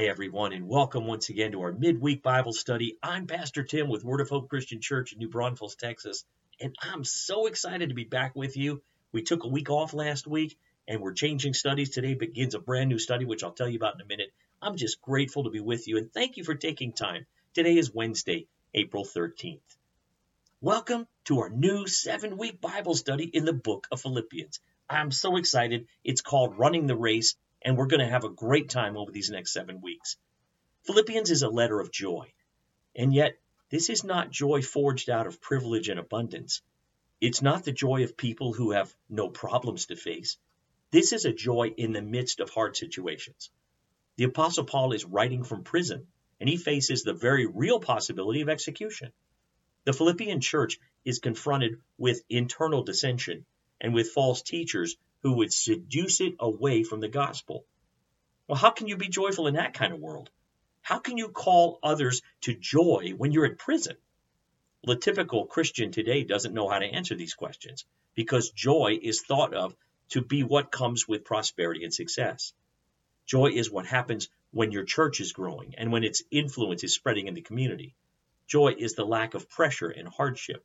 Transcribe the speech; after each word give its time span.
Hi, 0.00 0.06
everyone, 0.06 0.54
and 0.54 0.66
welcome 0.66 1.06
once 1.06 1.28
again 1.28 1.52
to 1.52 1.60
our 1.60 1.72
midweek 1.72 2.22
Bible 2.22 2.54
study. 2.54 2.96
I'm 3.02 3.26
Pastor 3.26 3.64
Tim 3.64 3.90
with 3.90 4.02
Word 4.02 4.22
of 4.22 4.30
Hope 4.30 4.48
Christian 4.48 4.80
Church 4.80 5.12
in 5.12 5.18
New 5.18 5.28
Braunfels, 5.28 5.76
Texas, 5.76 6.24
and 6.58 6.74
I'm 6.80 7.04
so 7.04 7.44
excited 7.44 7.90
to 7.90 7.94
be 7.94 8.04
back 8.04 8.34
with 8.34 8.56
you. 8.56 8.80
We 9.12 9.20
took 9.20 9.44
a 9.44 9.48
week 9.48 9.68
off 9.68 9.92
last 9.92 10.26
week, 10.26 10.56
and 10.88 11.02
we're 11.02 11.12
changing 11.12 11.52
studies. 11.52 11.90
Today 11.90 12.14
begins 12.14 12.54
a 12.54 12.60
brand 12.60 12.88
new 12.88 12.98
study, 12.98 13.26
which 13.26 13.44
I'll 13.44 13.52
tell 13.52 13.68
you 13.68 13.76
about 13.76 13.96
in 13.96 14.00
a 14.00 14.06
minute. 14.06 14.32
I'm 14.62 14.78
just 14.78 15.02
grateful 15.02 15.44
to 15.44 15.50
be 15.50 15.60
with 15.60 15.86
you, 15.86 15.98
and 15.98 16.10
thank 16.10 16.38
you 16.38 16.44
for 16.44 16.54
taking 16.54 16.94
time. 16.94 17.26
Today 17.52 17.76
is 17.76 17.92
Wednesday, 17.92 18.46
April 18.72 19.04
13th. 19.04 19.60
Welcome 20.62 21.08
to 21.26 21.40
our 21.40 21.50
new 21.50 21.86
seven 21.86 22.38
week 22.38 22.58
Bible 22.62 22.94
study 22.94 23.24
in 23.24 23.44
the 23.44 23.52
book 23.52 23.86
of 23.92 24.00
Philippians. 24.00 24.60
I'm 24.88 25.10
so 25.10 25.36
excited. 25.36 25.88
It's 26.04 26.22
called 26.22 26.58
Running 26.58 26.86
the 26.86 26.96
Race, 26.96 27.36
and 27.62 27.76
we're 27.76 27.86
going 27.86 28.00
to 28.00 28.06
have 28.06 28.24
a 28.24 28.30
great 28.30 28.68
time 28.68 28.96
over 28.96 29.10
these 29.10 29.30
next 29.30 29.52
seven 29.52 29.80
weeks. 29.80 30.16
Philippians 30.84 31.30
is 31.30 31.42
a 31.42 31.48
letter 31.48 31.80
of 31.80 31.92
joy, 31.92 32.32
and 32.96 33.12
yet 33.12 33.38
this 33.70 33.90
is 33.90 34.02
not 34.02 34.30
joy 34.30 34.62
forged 34.62 35.10
out 35.10 35.26
of 35.26 35.40
privilege 35.40 35.88
and 35.88 36.00
abundance. 36.00 36.62
It's 37.20 37.42
not 37.42 37.64
the 37.64 37.72
joy 37.72 38.04
of 38.04 38.16
people 38.16 38.52
who 38.52 38.72
have 38.72 38.94
no 39.08 39.28
problems 39.28 39.86
to 39.86 39.96
face. 39.96 40.38
This 40.90 41.12
is 41.12 41.24
a 41.24 41.32
joy 41.32 41.72
in 41.76 41.92
the 41.92 42.02
midst 42.02 42.40
of 42.40 42.50
hard 42.50 42.76
situations. 42.76 43.50
The 44.16 44.24
Apostle 44.24 44.64
Paul 44.64 44.92
is 44.92 45.04
writing 45.04 45.44
from 45.44 45.62
prison, 45.62 46.06
and 46.40 46.48
he 46.48 46.56
faces 46.56 47.02
the 47.02 47.12
very 47.12 47.46
real 47.46 47.78
possibility 47.78 48.40
of 48.40 48.48
execution. 48.48 49.12
The 49.84 49.92
Philippian 49.92 50.40
church 50.40 50.78
is 51.04 51.20
confronted 51.20 51.80
with 51.96 52.24
internal 52.28 52.82
dissension 52.82 53.44
and 53.80 53.94
with 53.94 54.10
false 54.10 54.42
teachers 54.42 54.96
who 55.22 55.34
would 55.34 55.52
seduce 55.52 56.20
it 56.20 56.34
away 56.38 56.82
from 56.82 57.00
the 57.00 57.08
gospel. 57.08 57.64
Well, 58.46 58.58
how 58.58 58.70
can 58.70 58.88
you 58.88 58.96
be 58.96 59.08
joyful 59.08 59.46
in 59.46 59.54
that 59.54 59.74
kind 59.74 59.92
of 59.92 60.00
world? 60.00 60.30
How 60.82 60.98
can 60.98 61.18
you 61.18 61.28
call 61.28 61.78
others 61.82 62.22
to 62.42 62.54
joy 62.54 63.12
when 63.16 63.32
you're 63.32 63.44
in 63.44 63.56
prison? 63.56 63.96
The 64.82 64.96
typical 64.96 65.46
Christian 65.46 65.92
today 65.92 66.24
doesn't 66.24 66.54
know 66.54 66.68
how 66.68 66.78
to 66.78 66.86
answer 66.86 67.14
these 67.14 67.34
questions 67.34 67.84
because 68.14 68.50
joy 68.50 68.98
is 69.00 69.20
thought 69.20 69.54
of 69.54 69.76
to 70.10 70.22
be 70.22 70.42
what 70.42 70.72
comes 70.72 71.06
with 71.06 71.24
prosperity 71.24 71.84
and 71.84 71.92
success. 71.92 72.54
Joy 73.26 73.50
is 73.50 73.70
what 73.70 73.86
happens 73.86 74.28
when 74.52 74.72
your 74.72 74.84
church 74.84 75.20
is 75.20 75.32
growing 75.32 75.74
and 75.76 75.92
when 75.92 76.02
its 76.02 76.22
influence 76.30 76.82
is 76.82 76.94
spreading 76.94 77.28
in 77.28 77.34
the 77.34 77.42
community. 77.42 77.94
Joy 78.48 78.74
is 78.76 78.94
the 78.94 79.04
lack 79.04 79.34
of 79.34 79.48
pressure 79.48 79.90
and 79.90 80.08
hardship. 80.08 80.64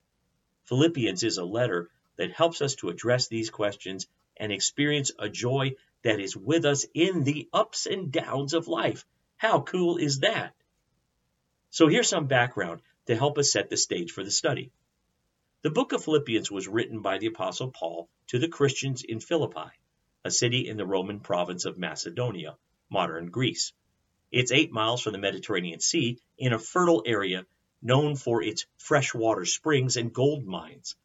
Philippians 0.63 1.23
is 1.23 1.37
a 1.37 1.45
letter 1.45 1.91
that 2.17 2.31
helps 2.31 2.61
us 2.61 2.75
to 2.75 2.89
address 2.89 3.27
these 3.27 3.51
questions 3.51 4.07
and 4.37 4.51
experience 4.51 5.11
a 5.17 5.29
joy 5.29 5.75
that 6.03 6.19
is 6.19 6.37
with 6.37 6.65
us 6.65 6.85
in 6.93 7.23
the 7.23 7.49
ups 7.51 7.85
and 7.85 8.11
downs 8.11 8.53
of 8.53 8.67
life. 8.67 9.05
How 9.37 9.61
cool 9.61 9.97
is 9.97 10.19
that? 10.19 10.53
So 11.69 11.87
here's 11.87 12.09
some 12.09 12.27
background 12.27 12.81
to 13.07 13.15
help 13.15 13.37
us 13.37 13.51
set 13.51 13.69
the 13.69 13.77
stage 13.77 14.11
for 14.11 14.23
the 14.23 14.31
study. 14.31 14.71
The 15.61 15.71
book 15.71 15.93
of 15.93 16.03
Philippians 16.03 16.51
was 16.51 16.67
written 16.67 17.01
by 17.01 17.17
the 17.17 17.27
Apostle 17.27 17.71
Paul 17.71 18.07
to 18.27 18.39
the 18.39 18.47
Christians 18.47 19.03
in 19.03 19.19
Philippi, 19.19 19.71
a 20.23 20.31
city 20.31 20.67
in 20.67 20.77
the 20.77 20.85
Roman 20.85 21.19
province 21.19 21.65
of 21.65 21.77
Macedonia, 21.77 22.55
modern 22.89 23.29
Greece. 23.29 23.73
It's 24.31 24.51
eight 24.51 24.71
miles 24.71 25.01
from 25.01 25.13
the 25.13 25.19
Mediterranean 25.19 25.79
Sea 25.79 26.19
in 26.37 26.53
a 26.53 26.59
fertile 26.59 27.03
area 27.05 27.45
known 27.81 28.15
for 28.15 28.41
its 28.41 28.65
freshwater 28.77 29.45
springs 29.45 29.97
and 29.97 30.13
gold 30.13 30.45
mines. 30.45 30.95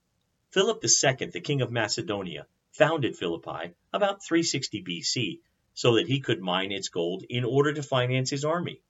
Philip 0.51 0.85
II, 0.85 1.27
the 1.29 1.41
king 1.41 1.61
of 1.63 1.71
Macedonia, 1.71 2.47
founded 2.81 3.15
Philippi 3.15 3.75
about 3.93 4.25
360 4.25 4.83
BC 4.83 5.41
so 5.75 5.97
that 5.97 6.07
he 6.07 6.21
could 6.21 6.41
mine 6.41 6.73
its 6.73 6.89
gold 6.89 7.23
in 7.29 7.45
order 7.45 7.75
to 7.75 7.83
finance 7.83 8.31
his 8.31 8.43
army. 8.43 8.81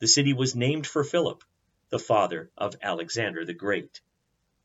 The 0.00 0.06
city 0.06 0.34
was 0.34 0.54
named 0.54 0.86
for 0.86 1.02
Philip, 1.02 1.42
the 1.88 1.98
father 1.98 2.50
of 2.54 2.76
Alexander 2.82 3.46
the 3.46 3.54
Great. 3.54 4.02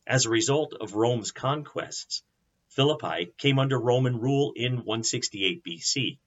As 0.06 0.26
a 0.26 0.30
result 0.30 0.74
of 0.74 0.96
Rome's 0.96 1.32
conquests, 1.32 2.22
Philippi 2.68 3.32
came 3.38 3.60
under 3.60 3.80
Roman 3.80 4.20
rule 4.20 4.52
in 4.58 4.84
168 4.84 5.64
BC. 5.64 6.18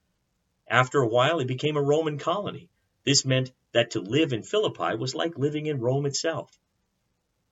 After 0.67 1.01
a 1.01 1.09
while, 1.09 1.39
it 1.39 1.47
became 1.47 1.77
a 1.77 1.83
Roman 1.83 2.17
colony. 2.17 2.71
This 3.05 3.27
meant 3.27 3.53
that 3.73 3.91
to 3.91 4.01
live 4.01 4.33
in 4.33 4.43
Philippi 4.43 4.97
was 4.97 5.15
like 5.15 5.37
living 5.37 5.67
in 5.67 5.81
Rome 5.81 6.07
itself. 6.07 6.59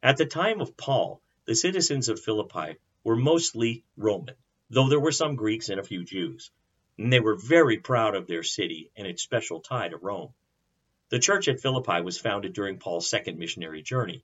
At 0.02 0.16
the 0.16 0.24
time 0.24 0.62
of 0.62 0.78
Paul, 0.78 1.20
the 1.44 1.54
citizens 1.54 2.08
of 2.08 2.18
Philippi 2.18 2.76
were 3.04 3.16
mostly 3.16 3.84
Roman 3.98 4.36
though 4.70 4.88
there 4.88 5.00
were 5.00 5.12
some 5.12 5.34
Greeks 5.34 5.68
and 5.68 5.80
a 5.80 5.84
few 5.84 6.04
Jews. 6.04 6.50
And 6.96 7.12
they 7.12 7.20
were 7.20 7.34
very 7.34 7.78
proud 7.78 8.14
of 8.14 8.26
their 8.26 8.42
city 8.42 8.90
and 8.96 9.06
its 9.06 9.22
special 9.22 9.60
tie 9.60 9.88
to 9.88 9.96
Rome. 9.96 10.32
The 11.08 11.18
church 11.18 11.48
at 11.48 11.60
Philippi 11.60 12.00
was 12.02 12.20
founded 12.20 12.52
during 12.52 12.78
Paul's 12.78 13.10
second 13.10 13.38
missionary 13.38 13.82
journey. 13.82 14.22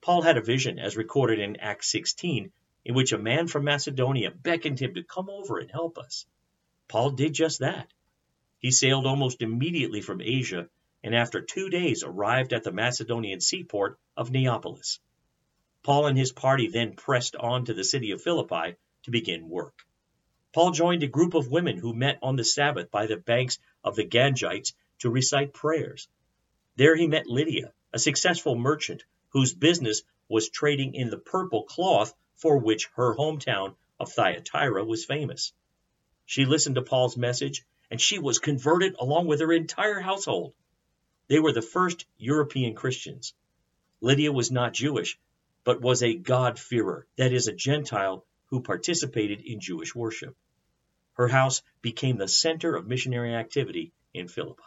Paul 0.00 0.22
had 0.22 0.36
a 0.36 0.42
vision, 0.42 0.78
as 0.78 0.96
recorded 0.96 1.38
in 1.38 1.56
Acts 1.56 1.90
16, 1.90 2.50
in 2.84 2.94
which 2.94 3.12
a 3.12 3.18
man 3.18 3.46
from 3.46 3.64
Macedonia 3.64 4.30
beckoned 4.30 4.80
him 4.80 4.94
to 4.94 5.02
come 5.02 5.30
over 5.30 5.58
and 5.58 5.70
help 5.70 5.98
us. 5.98 6.26
Paul 6.88 7.10
did 7.10 7.32
just 7.32 7.60
that. 7.60 7.92
He 8.58 8.70
sailed 8.70 9.06
almost 9.06 9.42
immediately 9.42 10.00
from 10.00 10.20
Asia 10.20 10.68
and 11.04 11.14
after 11.14 11.40
two 11.40 11.70
days 11.70 12.02
arrived 12.02 12.52
at 12.52 12.64
the 12.64 12.72
Macedonian 12.72 13.40
seaport 13.40 13.98
of 14.16 14.32
Neapolis. 14.32 14.98
Paul 15.84 16.06
and 16.06 16.18
his 16.18 16.32
party 16.32 16.66
then 16.66 16.96
pressed 16.96 17.36
on 17.36 17.66
to 17.66 17.74
the 17.74 17.84
city 17.84 18.10
of 18.10 18.20
Philippi 18.20 18.76
to 19.06 19.12
begin 19.12 19.48
work. 19.48 19.86
Paul 20.52 20.72
joined 20.72 21.04
a 21.04 21.06
group 21.06 21.34
of 21.34 21.48
women 21.48 21.78
who 21.78 21.94
met 21.94 22.18
on 22.22 22.34
the 22.34 22.44
Sabbath 22.44 22.90
by 22.90 23.06
the 23.06 23.16
banks 23.16 23.60
of 23.84 23.94
the 23.94 24.04
Gangites 24.04 24.72
to 24.98 25.10
recite 25.10 25.52
prayers. 25.52 26.08
There 26.74 26.96
he 26.96 27.06
met 27.06 27.28
Lydia, 27.28 27.72
a 27.92 28.00
successful 28.00 28.56
merchant 28.56 29.04
whose 29.28 29.54
business 29.54 30.02
was 30.28 30.48
trading 30.48 30.94
in 30.94 31.08
the 31.08 31.18
purple 31.18 31.62
cloth 31.62 32.12
for 32.34 32.58
which 32.58 32.88
her 32.96 33.14
hometown 33.14 33.76
of 34.00 34.12
Thyatira 34.12 34.84
was 34.84 35.04
famous. 35.04 35.52
She 36.24 36.44
listened 36.44 36.74
to 36.74 36.82
Paul's 36.82 37.16
message 37.16 37.64
and 37.92 38.00
she 38.00 38.18
was 38.18 38.40
converted 38.40 38.96
along 38.98 39.28
with 39.28 39.40
her 39.40 39.52
entire 39.52 40.00
household. 40.00 40.52
They 41.28 41.38
were 41.38 41.52
the 41.52 41.62
first 41.62 42.06
European 42.18 42.74
Christians. 42.74 43.34
Lydia 44.00 44.32
was 44.32 44.50
not 44.50 44.72
Jewish, 44.72 45.16
but 45.62 45.80
was 45.80 46.02
a 46.02 46.14
God-fearer, 46.14 47.06
that 47.16 47.32
is, 47.32 47.46
a 47.46 47.52
Gentile 47.52 48.24
who 48.46 48.62
participated 48.62 49.40
in 49.40 49.60
Jewish 49.60 49.94
worship. 49.94 50.36
Her 51.14 51.28
house 51.28 51.62
became 51.82 52.16
the 52.16 52.28
center 52.28 52.76
of 52.76 52.86
missionary 52.86 53.34
activity 53.34 53.92
in 54.12 54.28
Philippi. 54.28 54.62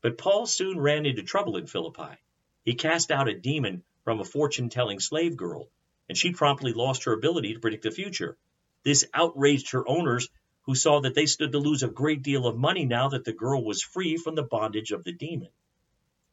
But 0.00 0.18
Paul 0.18 0.46
soon 0.46 0.78
ran 0.78 1.06
into 1.06 1.22
trouble 1.22 1.56
in 1.56 1.66
Philippi. 1.66 2.16
He 2.64 2.74
cast 2.74 3.10
out 3.10 3.28
a 3.28 3.38
demon 3.38 3.82
from 4.04 4.20
a 4.20 4.24
fortune 4.24 4.68
telling 4.68 5.00
slave 5.00 5.36
girl, 5.36 5.68
and 6.08 6.16
she 6.16 6.32
promptly 6.32 6.72
lost 6.72 7.04
her 7.04 7.12
ability 7.12 7.54
to 7.54 7.60
predict 7.60 7.82
the 7.82 7.90
future. 7.90 8.36
This 8.84 9.04
outraged 9.12 9.70
her 9.70 9.86
owners, 9.88 10.28
who 10.62 10.74
saw 10.74 11.00
that 11.00 11.14
they 11.14 11.26
stood 11.26 11.52
to 11.52 11.58
lose 11.58 11.82
a 11.82 11.88
great 11.88 12.22
deal 12.22 12.46
of 12.46 12.56
money 12.56 12.84
now 12.84 13.08
that 13.08 13.24
the 13.24 13.32
girl 13.32 13.64
was 13.64 13.82
free 13.82 14.16
from 14.16 14.34
the 14.34 14.42
bondage 14.42 14.90
of 14.92 15.04
the 15.04 15.12
demon. 15.12 15.50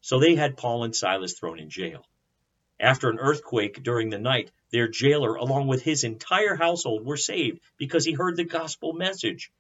So 0.01 0.19
they 0.19 0.35
had 0.35 0.57
Paul 0.57 0.83
and 0.83 0.95
Silas 0.95 1.33
thrown 1.33 1.59
in 1.59 1.69
jail. 1.69 2.05
After 2.79 3.09
an 3.09 3.19
earthquake 3.19 3.81
during 3.83 4.09
the 4.09 4.19
night, 4.19 4.51
their 4.73 4.87
jailer, 4.87 5.35
along 5.35 5.67
with 5.67 5.83
his 5.83 6.03
entire 6.03 6.55
household, 6.55 7.05
were 7.05 7.15
saved 7.15 7.61
because 7.77 8.03
he 8.03 8.13
heard 8.13 8.35
the 8.35 8.43
gospel 8.43 8.91
message. 8.91 9.51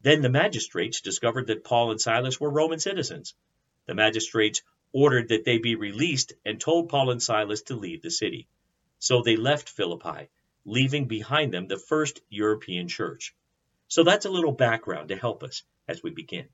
Then 0.00 0.22
the 0.22 0.30
magistrates 0.30 1.02
discovered 1.02 1.48
that 1.48 1.64
Paul 1.64 1.90
and 1.90 2.00
Silas 2.00 2.40
were 2.40 2.48
Roman 2.48 2.78
citizens. 2.78 3.34
The 3.84 3.94
magistrates 3.94 4.62
ordered 4.90 5.28
that 5.28 5.44
they 5.44 5.58
be 5.58 5.74
released 5.74 6.32
and 6.46 6.58
told 6.58 6.88
Paul 6.88 7.10
and 7.10 7.22
Silas 7.22 7.60
to 7.64 7.76
leave 7.76 8.00
the 8.00 8.10
city. 8.10 8.48
So 9.00 9.20
they 9.20 9.36
left 9.36 9.68
Philippi, 9.68 10.30
leaving 10.64 11.08
behind 11.08 11.52
them 11.52 11.68
the 11.68 11.76
first 11.76 12.22
European 12.30 12.88
church. 12.88 13.34
So 13.88 14.02
that's 14.02 14.24
a 14.24 14.30
little 14.30 14.52
background 14.52 15.10
to 15.10 15.16
help 15.16 15.42
us 15.42 15.62
as 15.86 16.02
we 16.02 16.10
begin. 16.10 16.48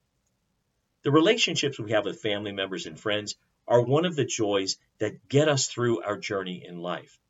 The 1.02 1.12
relationships 1.12 1.78
we 1.78 1.92
have 1.92 2.06
with 2.06 2.20
family 2.20 2.50
members 2.50 2.86
and 2.86 2.98
friends 2.98 3.36
are 3.68 3.80
one 3.80 4.04
of 4.04 4.16
the 4.16 4.24
joys 4.24 4.78
that 4.98 5.28
get 5.28 5.48
us 5.48 5.68
through 5.68 6.02
our 6.02 6.18
journey 6.18 6.64
in 6.66 6.78
life. 6.78 7.20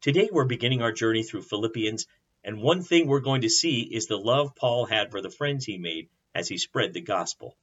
Today 0.00 0.28
we're 0.30 0.44
beginning 0.44 0.80
our 0.80 0.92
journey 0.92 1.24
through 1.24 1.42
Philippians, 1.42 2.06
and 2.44 2.62
one 2.62 2.84
thing 2.84 3.08
we're 3.08 3.18
going 3.18 3.40
to 3.40 3.48
see 3.48 3.80
is 3.80 4.06
the 4.06 4.16
love 4.16 4.54
Paul 4.54 4.86
had 4.86 5.10
for 5.10 5.20
the 5.20 5.28
friends 5.28 5.64
he 5.64 5.76
made 5.76 6.08
as 6.32 6.46
he 6.46 6.56
spread 6.56 6.92
the 6.92 7.00
gospel. 7.00 7.56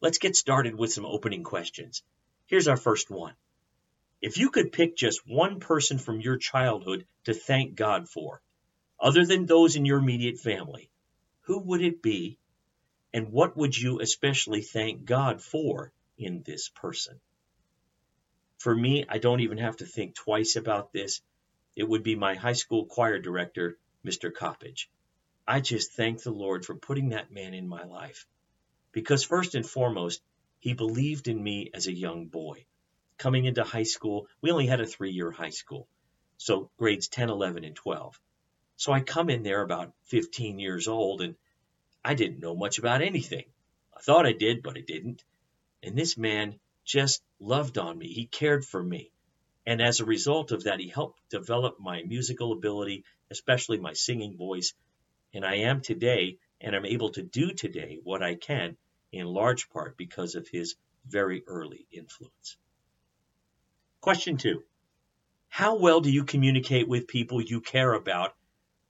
Let's 0.00 0.18
get 0.18 0.36
started 0.36 0.76
with 0.76 0.92
some 0.92 1.04
opening 1.04 1.42
questions. 1.42 2.04
Here's 2.46 2.68
our 2.68 2.76
first 2.76 3.10
one. 3.10 3.34
If 4.22 4.38
you 4.38 4.50
could 4.50 4.70
pick 4.70 4.96
just 4.96 5.26
one 5.26 5.58
person 5.58 5.98
from 5.98 6.20
your 6.20 6.36
childhood 6.36 7.06
to 7.24 7.34
thank 7.34 7.74
God 7.74 8.08
for, 8.08 8.40
other 9.00 9.26
than 9.26 9.46
those 9.46 9.74
in 9.74 9.84
your 9.84 9.98
immediate 9.98 10.38
family, 10.38 10.92
who 11.40 11.58
would 11.58 11.82
it 11.82 12.02
be? 12.02 12.38
And 13.12 13.32
what 13.32 13.56
would 13.56 13.76
you 13.76 14.00
especially 14.00 14.62
thank 14.62 15.06
God 15.06 15.42
for 15.42 15.92
in 16.16 16.44
this 16.44 16.68
person? 16.68 17.20
For 18.58 18.76
me, 18.76 19.06
I 19.08 19.18
don't 19.18 19.40
even 19.40 19.58
have 19.58 19.78
to 19.78 19.86
think 19.86 20.14
twice 20.14 20.54
about 20.54 20.92
this. 20.92 21.20
It 21.76 21.88
would 21.88 22.02
be 22.02 22.16
my 22.16 22.34
high 22.34 22.54
school 22.54 22.86
choir 22.86 23.18
director, 23.18 23.78
Mr. 24.04 24.32
Coppage. 24.32 24.88
I 25.46 25.60
just 25.60 25.92
thank 25.92 26.22
the 26.22 26.30
Lord 26.30 26.64
for 26.64 26.74
putting 26.74 27.10
that 27.10 27.30
man 27.30 27.54
in 27.54 27.68
my 27.68 27.84
life. 27.84 28.26
Because 28.92 29.24
first 29.24 29.54
and 29.54 29.66
foremost, 29.66 30.22
He 30.58 30.74
believed 30.74 31.28
in 31.28 31.42
me 31.42 31.70
as 31.72 31.86
a 31.86 31.92
young 31.92 32.26
boy. 32.26 32.66
Coming 33.18 33.44
into 33.44 33.64
high 33.64 33.84
school, 33.84 34.28
we 34.40 34.50
only 34.50 34.66
had 34.66 34.80
a 34.80 34.86
three 34.86 35.12
year 35.12 35.30
high 35.30 35.50
school, 35.50 35.88
so 36.36 36.70
grades 36.76 37.08
10, 37.08 37.30
11, 37.30 37.64
and 37.64 37.76
12. 37.76 38.20
So 38.76 38.92
I 38.92 39.00
come 39.00 39.30
in 39.30 39.42
there 39.42 39.62
about 39.62 39.92
15 40.04 40.58
years 40.58 40.88
old 40.88 41.20
and 41.20 41.36
I 42.04 42.14
didn't 42.14 42.40
know 42.40 42.56
much 42.56 42.78
about 42.78 43.02
anything. 43.02 43.44
I 43.94 44.00
thought 44.00 44.26
I 44.26 44.32
did, 44.32 44.62
but 44.62 44.76
I 44.76 44.80
didn't. 44.80 45.22
And 45.82 45.96
this 45.96 46.16
man 46.16 46.58
just 46.84 47.22
loved 47.38 47.76
on 47.78 47.98
me. 47.98 48.08
He 48.08 48.26
cared 48.26 48.64
for 48.64 48.82
me. 48.82 49.12
And 49.66 49.82
as 49.82 50.00
a 50.00 50.04
result 50.04 50.52
of 50.52 50.64
that, 50.64 50.80
he 50.80 50.88
helped 50.88 51.20
develop 51.30 51.78
my 51.78 52.02
musical 52.02 52.52
ability, 52.52 53.04
especially 53.30 53.78
my 53.78 53.92
singing 53.92 54.36
voice. 54.36 54.72
And 55.34 55.44
I 55.44 55.56
am 55.56 55.80
today, 55.80 56.38
and 56.60 56.74
I'm 56.74 56.86
able 56.86 57.10
to 57.10 57.22
do 57.22 57.52
today 57.52 57.98
what 58.02 58.22
I 58.22 58.34
can 58.34 58.76
in 59.12 59.26
large 59.26 59.68
part 59.70 59.96
because 59.96 60.34
of 60.34 60.48
his 60.48 60.76
very 61.06 61.42
early 61.46 61.86
influence. 61.92 62.56
Question 64.00 64.36
two 64.38 64.62
How 65.48 65.76
well 65.76 66.00
do 66.00 66.10
you 66.10 66.24
communicate 66.24 66.88
with 66.88 67.06
people 67.06 67.40
you 67.40 67.60
care 67.60 67.92
about, 67.92 68.34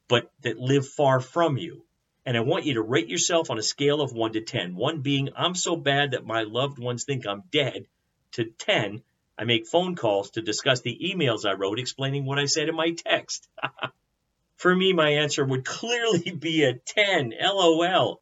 but 0.08 0.30
that 0.42 0.58
live 0.58 0.86
far 0.86 1.20
from 1.20 1.56
you? 1.56 1.84
And 2.24 2.36
I 2.36 2.40
want 2.40 2.66
you 2.66 2.74
to 2.74 2.82
rate 2.82 3.08
yourself 3.08 3.50
on 3.50 3.58
a 3.58 3.62
scale 3.62 4.00
of 4.00 4.12
1 4.12 4.34
to 4.34 4.40
10. 4.42 4.76
1 4.76 5.00
being, 5.00 5.30
I'm 5.34 5.54
so 5.54 5.74
bad 5.74 6.12
that 6.12 6.26
my 6.26 6.42
loved 6.42 6.78
ones 6.78 7.04
think 7.04 7.26
I'm 7.26 7.44
dead, 7.50 7.86
to 8.32 8.44
10, 8.44 9.02
I 9.40 9.44
make 9.44 9.66
phone 9.66 9.94
calls 9.96 10.32
to 10.32 10.42
discuss 10.42 10.82
the 10.82 10.98
emails 11.02 11.46
I 11.46 11.54
wrote 11.54 11.78
explaining 11.78 12.26
what 12.26 12.38
I 12.38 12.44
said 12.44 12.68
in 12.68 12.74
my 12.74 12.90
text. 12.90 13.48
For 14.56 14.76
me, 14.76 14.92
my 14.92 15.12
answer 15.12 15.42
would 15.42 15.64
clearly 15.64 16.30
be 16.38 16.64
a 16.64 16.74
10. 16.74 17.32
LOL. 17.40 18.20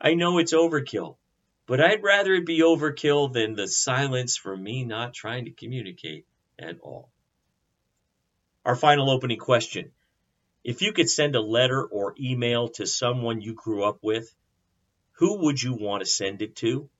I 0.00 0.14
know 0.14 0.38
it's 0.38 0.52
overkill, 0.52 1.18
but 1.66 1.80
I'd 1.80 2.02
rather 2.02 2.34
it 2.34 2.46
be 2.46 2.62
overkill 2.62 3.32
than 3.32 3.54
the 3.54 3.68
silence 3.68 4.36
for 4.36 4.56
me 4.56 4.84
not 4.84 5.14
trying 5.14 5.44
to 5.44 5.52
communicate 5.52 6.26
at 6.58 6.80
all. 6.80 7.12
Our 8.64 8.74
final 8.74 9.08
opening 9.08 9.38
question. 9.38 9.92
If 10.64 10.82
you 10.82 10.92
could 10.92 11.08
send 11.08 11.36
a 11.36 11.40
letter 11.40 11.84
or 11.84 12.16
email 12.18 12.70
to 12.70 12.86
someone 12.86 13.40
you 13.40 13.54
grew 13.54 13.84
up 13.84 14.00
with, 14.02 14.34
who 15.12 15.44
would 15.44 15.62
you 15.62 15.74
want 15.74 16.00
to 16.02 16.10
send 16.10 16.42
it 16.42 16.56
to? 16.56 16.90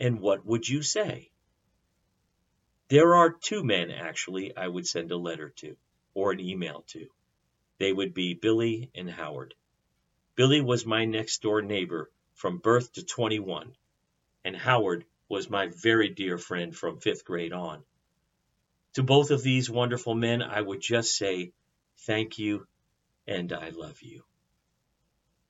And 0.00 0.20
what 0.20 0.44
would 0.44 0.68
you 0.68 0.82
say? 0.82 1.30
There 2.88 3.14
are 3.14 3.32
two 3.32 3.64
men, 3.64 3.90
actually, 3.90 4.56
I 4.56 4.68
would 4.68 4.86
send 4.86 5.10
a 5.10 5.16
letter 5.16 5.50
to 5.56 5.76
or 6.12 6.32
an 6.32 6.40
email 6.40 6.82
to. 6.88 7.08
They 7.78 7.92
would 7.92 8.14
be 8.14 8.34
Billy 8.34 8.90
and 8.94 9.10
Howard. 9.10 9.54
Billy 10.36 10.60
was 10.60 10.84
my 10.84 11.04
next 11.04 11.40
door 11.42 11.62
neighbor 11.62 12.10
from 12.34 12.58
birth 12.58 12.92
to 12.92 13.04
21, 13.04 13.74
and 14.44 14.56
Howard 14.56 15.06
was 15.28 15.48
my 15.48 15.68
very 15.68 16.10
dear 16.10 16.38
friend 16.38 16.76
from 16.76 17.00
fifth 17.00 17.24
grade 17.24 17.52
on. 17.52 17.84
To 18.94 19.02
both 19.02 19.30
of 19.30 19.42
these 19.42 19.70
wonderful 19.70 20.14
men, 20.14 20.42
I 20.42 20.60
would 20.60 20.80
just 20.80 21.16
say 21.16 21.52
thank 21.98 22.38
you 22.38 22.66
and 23.26 23.52
I 23.52 23.70
love 23.70 24.02
you. 24.02 24.24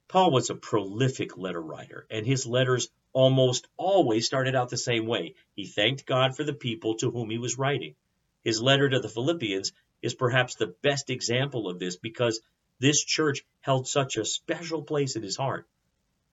Paul 0.08 0.30
was 0.30 0.50
a 0.50 0.54
prolific 0.54 1.37
letter 1.37 1.60
writer, 1.60 2.06
and 2.08 2.25
his 2.25 2.46
letters 2.46 2.88
almost 3.14 3.69
always 3.78 4.26
started 4.26 4.55
out 4.55 4.69
the 4.69 4.76
same 4.76 5.06
way. 5.06 5.34
He 5.55 5.64
thanked 5.64 6.05
God 6.05 6.37
for 6.37 6.44
the 6.44 6.52
people 6.52 6.96
to 6.96 7.11
whom 7.11 7.31
he 7.31 7.38
was 7.38 7.56
writing. 7.56 7.94
His 8.43 8.61
letter 8.61 8.90
to 8.90 9.00
the 9.00 9.08
Philippians 9.08 9.72
is 10.02 10.14
perhaps 10.14 10.56
the 10.56 10.75
best 10.82 11.08
example 11.08 11.69
of 11.69 11.78
this 11.78 11.96
because 11.96 12.40
this 12.78 13.02
church 13.02 13.43
held 13.61 13.88
such 13.88 14.19
a 14.19 14.25
special 14.25 14.82
place 14.82 15.16
in 15.16 15.22
his 15.22 15.37
heart. 15.37 15.66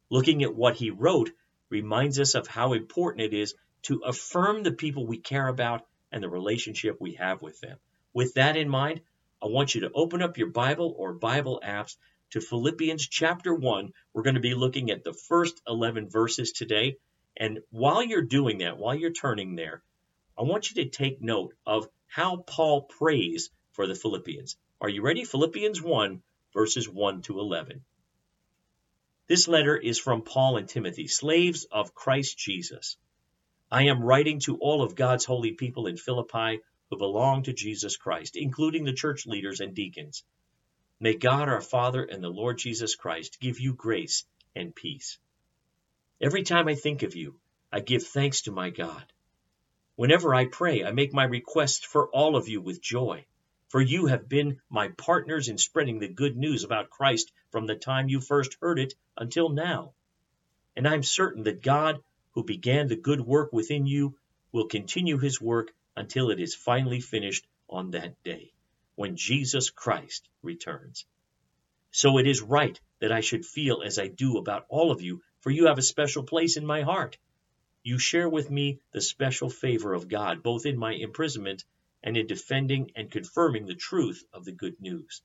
Looking 0.09 0.43
at 0.43 0.55
what 0.55 0.75
he 0.75 0.89
wrote 0.89 1.31
reminds 1.69 2.19
us 2.19 2.35
of 2.35 2.47
how 2.47 2.73
important 2.73 3.33
it 3.33 3.33
is 3.33 3.55
to 3.83 3.99
affirm 3.99 4.63
the 4.63 4.73
people 4.73 5.05
we 5.05 5.17
care 5.17 5.47
about 5.47 5.85
and 6.11 6.21
the 6.21 6.29
relationship 6.29 6.99
we 6.99 7.13
have 7.13 7.41
with 7.41 7.61
them. 7.61 7.77
With 8.13 8.33
that 8.33 8.57
in 8.57 8.67
mind, 8.67 9.01
I 9.41 9.47
want 9.47 9.73
you 9.73 9.81
to 9.81 9.91
open 9.93 10.21
up 10.21 10.37
your 10.37 10.49
Bible 10.49 10.93
or 10.97 11.13
Bible 11.13 11.61
apps 11.65 11.95
to 12.31 12.39
Philippians 12.41 13.07
chapter 13.07 13.53
1. 13.53 13.91
We're 14.13 14.23
going 14.23 14.35
to 14.35 14.41
be 14.41 14.55
looking 14.55 14.89
at 14.89 15.03
the 15.03 15.13
first 15.13 15.61
11 15.67 16.09
verses 16.09 16.53
today. 16.53 16.95
And 17.35 17.59
while 17.71 18.03
you're 18.03 18.21
doing 18.21 18.59
that, 18.59 18.77
while 18.77 18.95
you're 18.95 19.11
turning 19.11 19.55
there, 19.55 19.83
I 20.37 20.43
want 20.43 20.71
you 20.71 20.83
to 20.83 20.89
take 20.89 21.21
note 21.21 21.53
of 21.65 21.89
how 22.07 22.37
Paul 22.37 22.83
prays 22.83 23.49
for 23.73 23.85
the 23.85 23.95
Philippians. 23.95 24.57
Are 24.79 24.89
you 24.89 25.01
ready? 25.01 25.25
Philippians 25.25 25.81
1, 25.81 26.23
verses 26.53 26.87
1 26.87 27.21
to 27.23 27.39
11. 27.39 27.83
This 29.27 29.47
letter 29.47 29.75
is 29.75 29.99
from 29.99 30.23
Paul 30.23 30.57
and 30.57 30.67
Timothy, 30.69 31.07
slaves 31.07 31.65
of 31.65 31.93
Christ 31.93 32.37
Jesus. 32.37 32.97
I 33.69 33.83
am 33.83 34.03
writing 34.03 34.39
to 34.41 34.57
all 34.57 34.83
of 34.83 34.95
God's 34.95 35.25
holy 35.25 35.51
people 35.51 35.87
in 35.87 35.97
Philippi 35.97 36.61
who 36.89 36.97
belong 36.97 37.43
to 37.43 37.53
Jesus 37.53 37.97
Christ, 37.97 38.37
including 38.37 38.85
the 38.85 38.93
church 38.93 39.25
leaders 39.25 39.59
and 39.59 39.75
deacons. 39.75 40.23
May 41.03 41.15
God 41.15 41.49
our 41.49 41.61
Father 41.61 42.03
and 42.03 42.23
the 42.23 42.29
Lord 42.29 42.59
Jesus 42.59 42.93
Christ 42.93 43.39
give 43.39 43.59
you 43.59 43.73
grace 43.73 44.23
and 44.55 44.75
peace. 44.75 45.17
Every 46.21 46.43
time 46.43 46.67
I 46.67 46.75
think 46.75 47.01
of 47.01 47.15
you, 47.15 47.39
I 47.71 47.79
give 47.79 48.03
thanks 48.03 48.43
to 48.43 48.51
my 48.51 48.69
God. 48.69 49.11
Whenever 49.95 50.35
I 50.35 50.45
pray, 50.45 50.83
I 50.83 50.91
make 50.91 51.11
my 51.11 51.23
requests 51.23 51.83
for 51.83 52.07
all 52.09 52.35
of 52.35 52.47
you 52.47 52.61
with 52.61 52.83
joy, 52.83 53.25
for 53.67 53.81
you 53.81 54.05
have 54.05 54.29
been 54.29 54.61
my 54.69 54.89
partners 54.89 55.49
in 55.49 55.57
spreading 55.57 55.97
the 55.97 56.07
good 56.07 56.37
news 56.37 56.63
about 56.63 56.91
Christ 56.91 57.31
from 57.49 57.65
the 57.65 57.73
time 57.73 58.07
you 58.07 58.21
first 58.21 58.57
heard 58.61 58.77
it 58.77 58.93
until 59.17 59.49
now. 59.49 59.93
And 60.75 60.87
I'm 60.87 61.01
certain 61.01 61.45
that 61.45 61.63
God, 61.63 62.03
who 62.33 62.43
began 62.43 62.89
the 62.89 62.95
good 62.95 63.21
work 63.21 63.51
within 63.51 63.87
you, 63.87 64.19
will 64.51 64.67
continue 64.67 65.17
his 65.17 65.41
work 65.41 65.73
until 65.95 66.29
it 66.29 66.39
is 66.39 66.53
finally 66.53 66.99
finished 66.99 67.47
on 67.67 67.89
that 67.89 68.21
day 68.21 68.53
when 68.95 69.15
Jesus 69.15 69.69
Christ 69.69 70.27
returns. 70.41 71.05
So 71.91 72.17
it 72.17 72.27
is 72.27 72.41
right 72.41 72.79
that 72.99 73.11
I 73.11 73.21
should 73.21 73.45
feel 73.45 73.81
as 73.83 73.99
I 73.99 74.07
do 74.07 74.37
about 74.37 74.65
all 74.69 74.91
of 74.91 75.01
you, 75.01 75.21
for 75.41 75.49
you 75.49 75.67
have 75.67 75.77
a 75.77 75.83
special 75.83 76.23
place 76.23 76.57
in 76.57 76.65
my 76.65 76.83
heart. 76.83 77.17
You 77.83 77.97
share 77.97 78.29
with 78.29 78.49
me 78.49 78.79
the 78.91 79.01
special 79.01 79.49
favor 79.49 79.93
of 79.93 80.07
God, 80.07 80.43
both 80.43 80.65
in 80.65 80.77
my 80.77 80.93
imprisonment 80.93 81.65
and 82.03 82.15
in 82.15 82.27
defending 82.27 82.91
and 82.95 83.11
confirming 83.11 83.65
the 83.65 83.75
truth 83.75 84.23
of 84.33 84.45
the 84.45 84.51
good 84.51 84.79
news. 84.79 85.21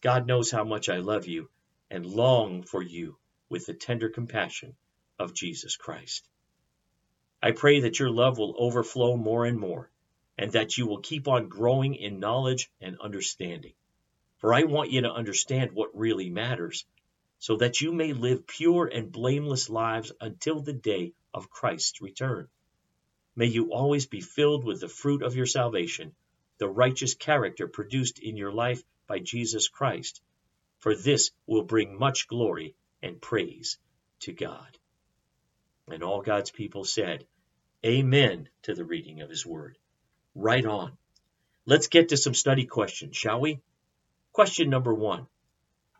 God 0.00 0.26
knows 0.26 0.50
how 0.50 0.64
much 0.64 0.88
I 0.88 0.98
love 0.98 1.26
you 1.26 1.50
and 1.90 2.04
long 2.04 2.62
for 2.62 2.82
you 2.82 3.18
with 3.48 3.66
the 3.66 3.74
tender 3.74 4.08
compassion 4.08 4.76
of 5.18 5.34
Jesus 5.34 5.76
Christ. 5.76 6.28
I 7.42 7.52
pray 7.52 7.80
that 7.80 7.98
your 7.98 8.10
love 8.10 8.38
will 8.38 8.54
overflow 8.58 9.16
more 9.16 9.44
and 9.44 9.58
more 9.58 9.90
and 10.36 10.52
that 10.52 10.76
you 10.76 10.86
will 10.86 11.00
keep 11.00 11.28
on 11.28 11.48
growing 11.48 11.94
in 11.94 12.18
knowledge 12.18 12.70
and 12.80 12.98
understanding. 13.00 13.72
For 14.38 14.52
I 14.52 14.64
want 14.64 14.90
you 14.90 15.02
to 15.02 15.12
understand 15.12 15.72
what 15.72 15.96
really 15.96 16.28
matters, 16.28 16.84
so 17.38 17.56
that 17.56 17.80
you 17.80 17.92
may 17.92 18.12
live 18.12 18.46
pure 18.46 18.86
and 18.86 19.12
blameless 19.12 19.70
lives 19.70 20.12
until 20.20 20.60
the 20.60 20.72
day 20.72 21.12
of 21.32 21.50
Christ's 21.50 22.00
return. 22.00 22.48
May 23.36 23.46
you 23.46 23.72
always 23.72 24.06
be 24.06 24.20
filled 24.20 24.64
with 24.64 24.80
the 24.80 24.88
fruit 24.88 25.22
of 25.22 25.36
your 25.36 25.46
salvation, 25.46 26.14
the 26.58 26.68
righteous 26.68 27.14
character 27.14 27.68
produced 27.68 28.18
in 28.18 28.36
your 28.36 28.52
life 28.52 28.82
by 29.06 29.18
Jesus 29.20 29.68
Christ, 29.68 30.20
for 30.78 30.96
this 30.96 31.30
will 31.46 31.64
bring 31.64 31.98
much 31.98 32.28
glory 32.28 32.74
and 33.02 33.20
praise 33.20 33.78
to 34.20 34.32
God. 34.32 34.78
And 35.88 36.02
all 36.02 36.22
God's 36.22 36.50
people 36.50 36.84
said, 36.84 37.26
Amen 37.84 38.48
to 38.62 38.74
the 38.74 38.84
reading 38.84 39.20
of 39.20 39.28
his 39.30 39.44
word 39.44 39.78
right 40.34 40.64
on. 40.64 40.96
Let's 41.66 41.86
get 41.86 42.10
to 42.10 42.16
some 42.16 42.34
study 42.34 42.66
questions, 42.66 43.16
shall 43.16 43.40
we? 43.40 43.60
Question 44.32 44.68
number 44.68 44.92
one 44.92 45.26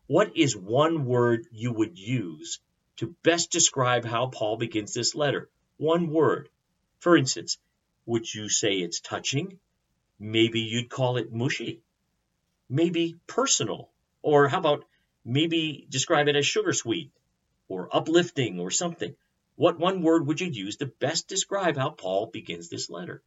What 0.07 0.37
is 0.37 0.57
one 0.57 1.07
word 1.07 1.47
you 1.53 1.73
would 1.73 1.99
use 1.99 2.61
to 2.97 3.14
best 3.23 3.50
describe 3.50 4.05
how 4.05 4.26
Paul 4.26 4.57
begins 4.57 4.93
this 4.93 5.14
letter? 5.14 5.49
One 5.76 6.11
word. 6.11 6.49
For 6.99 7.17
instance, 7.17 7.59
would 8.07 8.33
you 8.33 8.49
say 8.49 8.75
it's 8.75 9.00
touching? 9.00 9.59
Maybe 10.19 10.61
you'd 10.61 10.91
call 10.91 11.17
it 11.17 11.33
mushy. 11.33 11.83
Maybe 12.69 13.17
personal. 13.26 13.91
Or 14.23 14.49
how 14.49 14.59
about 14.59 14.85
maybe 15.25 15.87
describe 15.88 16.29
it 16.29 16.37
as 16.37 16.47
sugar 16.47 16.73
sweet 16.73 17.11
or 17.69 17.95
uplifting 17.95 18.61
or 18.61 18.71
something? 18.71 19.14
What 19.57 19.79
one 19.79 20.03
word 20.03 20.26
would 20.26 20.41
you 20.41 20.49
use 20.49 20.76
to 20.76 20.87
best 20.87 21.29
describe 21.29 21.76
how 21.76 21.91
Paul 21.91 22.26
begins 22.26 22.69
this 22.69 22.91
letter? 22.91 23.23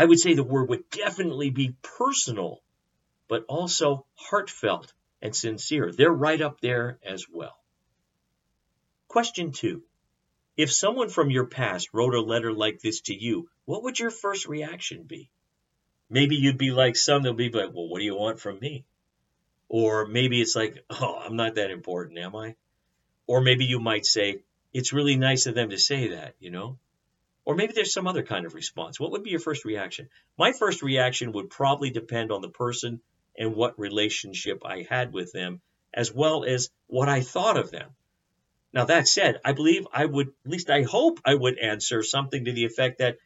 I 0.00 0.06
would 0.06 0.18
say 0.18 0.32
the 0.32 0.42
word 0.42 0.70
would 0.70 0.88
definitely 0.88 1.50
be 1.50 1.76
personal, 1.82 2.62
but 3.28 3.44
also 3.48 4.06
heartfelt 4.14 4.94
and 5.20 5.36
sincere. 5.36 5.92
They're 5.92 6.10
right 6.10 6.40
up 6.40 6.62
there 6.62 6.98
as 7.04 7.26
well. 7.30 7.58
Question 9.08 9.52
two. 9.52 9.82
If 10.56 10.72
someone 10.72 11.10
from 11.10 11.28
your 11.28 11.44
past 11.44 11.90
wrote 11.92 12.14
a 12.14 12.22
letter 12.22 12.50
like 12.50 12.80
this 12.80 13.02
to 13.02 13.14
you, 13.14 13.50
what 13.66 13.82
would 13.82 14.00
your 14.00 14.10
first 14.10 14.46
reaction 14.46 15.02
be? 15.02 15.28
Maybe 16.08 16.36
you'd 16.36 16.56
be 16.56 16.70
like 16.70 16.96
some 16.96 17.22
that'll 17.22 17.36
be 17.36 17.50
like, 17.50 17.74
well, 17.74 17.90
what 17.90 17.98
do 17.98 18.06
you 18.06 18.16
want 18.16 18.40
from 18.40 18.58
me? 18.58 18.86
Or 19.68 20.06
maybe 20.06 20.40
it's 20.40 20.56
like, 20.56 20.82
oh, 20.88 21.20
I'm 21.22 21.36
not 21.36 21.56
that 21.56 21.70
important, 21.70 22.18
am 22.18 22.34
I? 22.34 22.56
Or 23.26 23.42
maybe 23.42 23.66
you 23.66 23.80
might 23.80 24.06
say, 24.06 24.44
it's 24.72 24.94
really 24.94 25.16
nice 25.16 25.44
of 25.44 25.54
them 25.54 25.68
to 25.68 25.78
say 25.78 26.14
that, 26.14 26.36
you 26.40 26.50
know? 26.50 26.78
Or 27.50 27.56
maybe 27.56 27.72
there's 27.72 27.92
some 27.92 28.06
other 28.06 28.22
kind 28.22 28.46
of 28.46 28.54
response. 28.54 29.00
What 29.00 29.10
would 29.10 29.24
be 29.24 29.30
your 29.30 29.40
first 29.40 29.64
reaction? 29.64 30.08
My 30.38 30.52
first 30.52 30.82
reaction 30.82 31.32
would 31.32 31.50
probably 31.50 31.90
depend 31.90 32.30
on 32.30 32.42
the 32.42 32.48
person 32.48 33.00
and 33.36 33.56
what 33.56 33.76
relationship 33.76 34.64
I 34.64 34.86
had 34.88 35.12
with 35.12 35.32
them, 35.32 35.60
as 35.92 36.14
well 36.14 36.44
as 36.44 36.70
what 36.86 37.08
I 37.08 37.22
thought 37.22 37.56
of 37.56 37.72
them. 37.72 37.90
Now, 38.72 38.84
that 38.84 39.08
said, 39.08 39.40
I 39.44 39.50
believe 39.50 39.88
I 39.92 40.06
would, 40.06 40.28
at 40.28 40.50
least 40.52 40.70
I 40.70 40.82
hope 40.82 41.18
I 41.24 41.34
would 41.34 41.58
answer 41.58 42.04
something 42.04 42.44
to 42.44 42.52
the 42.52 42.66
effect 42.66 42.98
that, 42.98 43.18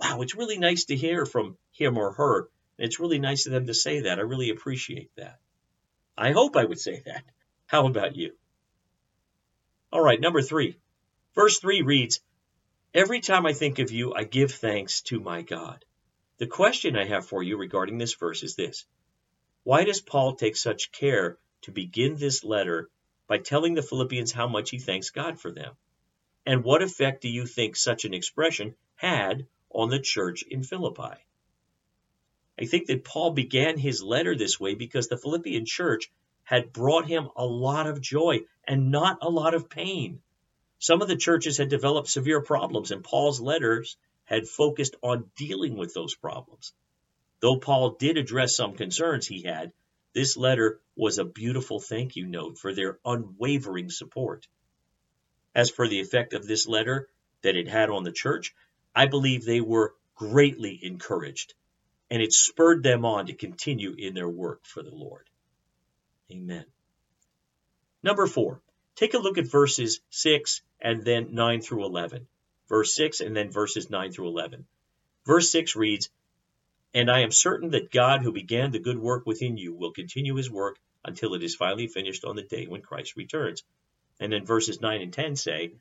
wow, 0.00 0.22
it's 0.22 0.34
really 0.34 0.58
nice 0.58 0.86
to 0.86 0.96
hear 0.96 1.24
from 1.24 1.56
him 1.70 1.98
or 1.98 2.10
her. 2.14 2.48
It's 2.78 2.98
really 2.98 3.20
nice 3.20 3.46
of 3.46 3.52
them 3.52 3.68
to 3.68 3.74
say 3.74 4.00
that. 4.00 4.18
I 4.18 4.22
really 4.22 4.50
appreciate 4.50 5.12
that. 5.18 5.38
I 6.16 6.32
hope 6.32 6.56
I 6.56 6.64
would 6.64 6.80
say 6.80 7.00
that. 7.06 7.22
How 7.66 7.86
about 7.86 8.16
you? 8.16 8.32
All 9.92 10.02
right, 10.02 10.20
number 10.20 10.42
three. 10.42 10.78
Verse 11.36 11.60
three 11.60 11.82
reads, 11.82 12.18
Every 12.94 13.20
time 13.20 13.44
I 13.44 13.52
think 13.52 13.78
of 13.80 13.92
you, 13.92 14.14
I 14.14 14.24
give 14.24 14.50
thanks 14.50 15.02
to 15.02 15.20
my 15.20 15.42
God. 15.42 15.84
The 16.38 16.46
question 16.46 16.96
I 16.96 17.04
have 17.04 17.26
for 17.26 17.42
you 17.42 17.58
regarding 17.58 17.98
this 17.98 18.14
verse 18.14 18.42
is 18.42 18.56
this 18.56 18.86
Why 19.62 19.84
does 19.84 20.00
Paul 20.00 20.36
take 20.36 20.56
such 20.56 20.90
care 20.90 21.38
to 21.62 21.70
begin 21.70 22.16
this 22.16 22.44
letter 22.44 22.88
by 23.26 23.38
telling 23.38 23.74
the 23.74 23.82
Philippians 23.82 24.32
how 24.32 24.48
much 24.48 24.70
he 24.70 24.78
thanks 24.78 25.10
God 25.10 25.38
for 25.38 25.52
them? 25.52 25.76
And 26.46 26.64
what 26.64 26.80
effect 26.80 27.20
do 27.20 27.28
you 27.28 27.44
think 27.44 27.76
such 27.76 28.06
an 28.06 28.14
expression 28.14 28.74
had 28.94 29.46
on 29.68 29.90
the 29.90 30.00
church 30.00 30.42
in 30.42 30.62
Philippi? 30.62 31.22
I 32.58 32.64
think 32.64 32.86
that 32.86 33.04
Paul 33.04 33.32
began 33.32 33.76
his 33.76 34.02
letter 34.02 34.34
this 34.34 34.58
way 34.58 34.74
because 34.74 35.08
the 35.08 35.18
Philippian 35.18 35.66
church 35.66 36.10
had 36.42 36.72
brought 36.72 37.06
him 37.06 37.28
a 37.36 37.44
lot 37.44 37.86
of 37.86 38.00
joy 38.00 38.40
and 38.64 38.90
not 38.90 39.18
a 39.20 39.28
lot 39.28 39.52
of 39.52 39.68
pain. 39.68 40.22
Some 40.78 41.02
of 41.02 41.08
the 41.08 41.16
churches 41.16 41.58
had 41.58 41.68
developed 41.68 42.08
severe 42.08 42.40
problems, 42.40 42.90
and 42.90 43.02
Paul's 43.02 43.40
letters 43.40 43.96
had 44.24 44.48
focused 44.48 44.96
on 45.02 45.30
dealing 45.36 45.76
with 45.76 45.92
those 45.92 46.14
problems. 46.14 46.72
Though 47.40 47.58
Paul 47.58 47.90
did 47.90 48.16
address 48.16 48.54
some 48.54 48.76
concerns 48.76 49.26
he 49.26 49.42
had, 49.42 49.72
this 50.12 50.36
letter 50.36 50.80
was 50.96 51.18
a 51.18 51.24
beautiful 51.24 51.80
thank 51.80 52.16
you 52.16 52.26
note 52.26 52.58
for 52.58 52.72
their 52.72 52.98
unwavering 53.04 53.90
support. 53.90 54.46
As 55.54 55.70
for 55.70 55.88
the 55.88 56.00
effect 56.00 56.32
of 56.32 56.46
this 56.46 56.66
letter 56.66 57.08
that 57.42 57.56
it 57.56 57.68
had 57.68 57.90
on 57.90 58.04
the 58.04 58.12
church, 58.12 58.54
I 58.94 59.06
believe 59.06 59.44
they 59.44 59.60
were 59.60 59.94
greatly 60.14 60.78
encouraged 60.82 61.54
and 62.10 62.22
it 62.22 62.32
spurred 62.32 62.82
them 62.82 63.04
on 63.04 63.26
to 63.26 63.34
continue 63.34 63.94
in 63.96 64.14
their 64.14 64.28
work 64.28 64.64
for 64.64 64.82
the 64.82 64.94
Lord. 64.94 65.28
Amen. 66.30 66.64
Number 68.02 68.26
four, 68.26 68.60
take 68.96 69.14
a 69.14 69.18
look 69.18 69.38
at 69.38 69.46
verses 69.46 70.00
6 70.10 70.62
and 70.80 71.04
then 71.04 71.34
9 71.34 71.60
through 71.60 71.84
11. 71.84 72.26
Verse 72.68 72.94
6 72.94 73.20
and 73.20 73.36
then 73.36 73.50
verses 73.50 73.90
9 73.90 74.12
through 74.12 74.28
11. 74.28 74.66
Verse 75.24 75.50
6 75.50 75.76
reads, 75.76 76.10
And 76.94 77.10
I 77.10 77.20
am 77.20 77.30
certain 77.30 77.70
that 77.70 77.90
God 77.90 78.22
who 78.22 78.32
began 78.32 78.70
the 78.70 78.78
good 78.78 78.98
work 78.98 79.26
within 79.26 79.56
you 79.56 79.74
will 79.74 79.92
continue 79.92 80.34
his 80.34 80.50
work 80.50 80.78
until 81.04 81.34
it 81.34 81.42
is 81.42 81.54
finally 81.54 81.86
finished 81.86 82.24
on 82.24 82.36
the 82.36 82.42
day 82.42 82.66
when 82.66 82.82
Christ 82.82 83.16
returns. 83.16 83.62
And 84.20 84.32
then 84.32 84.44
verses 84.44 84.80
9 84.80 85.00
and 85.00 85.12
10 85.12 85.36
say, 85.36 85.72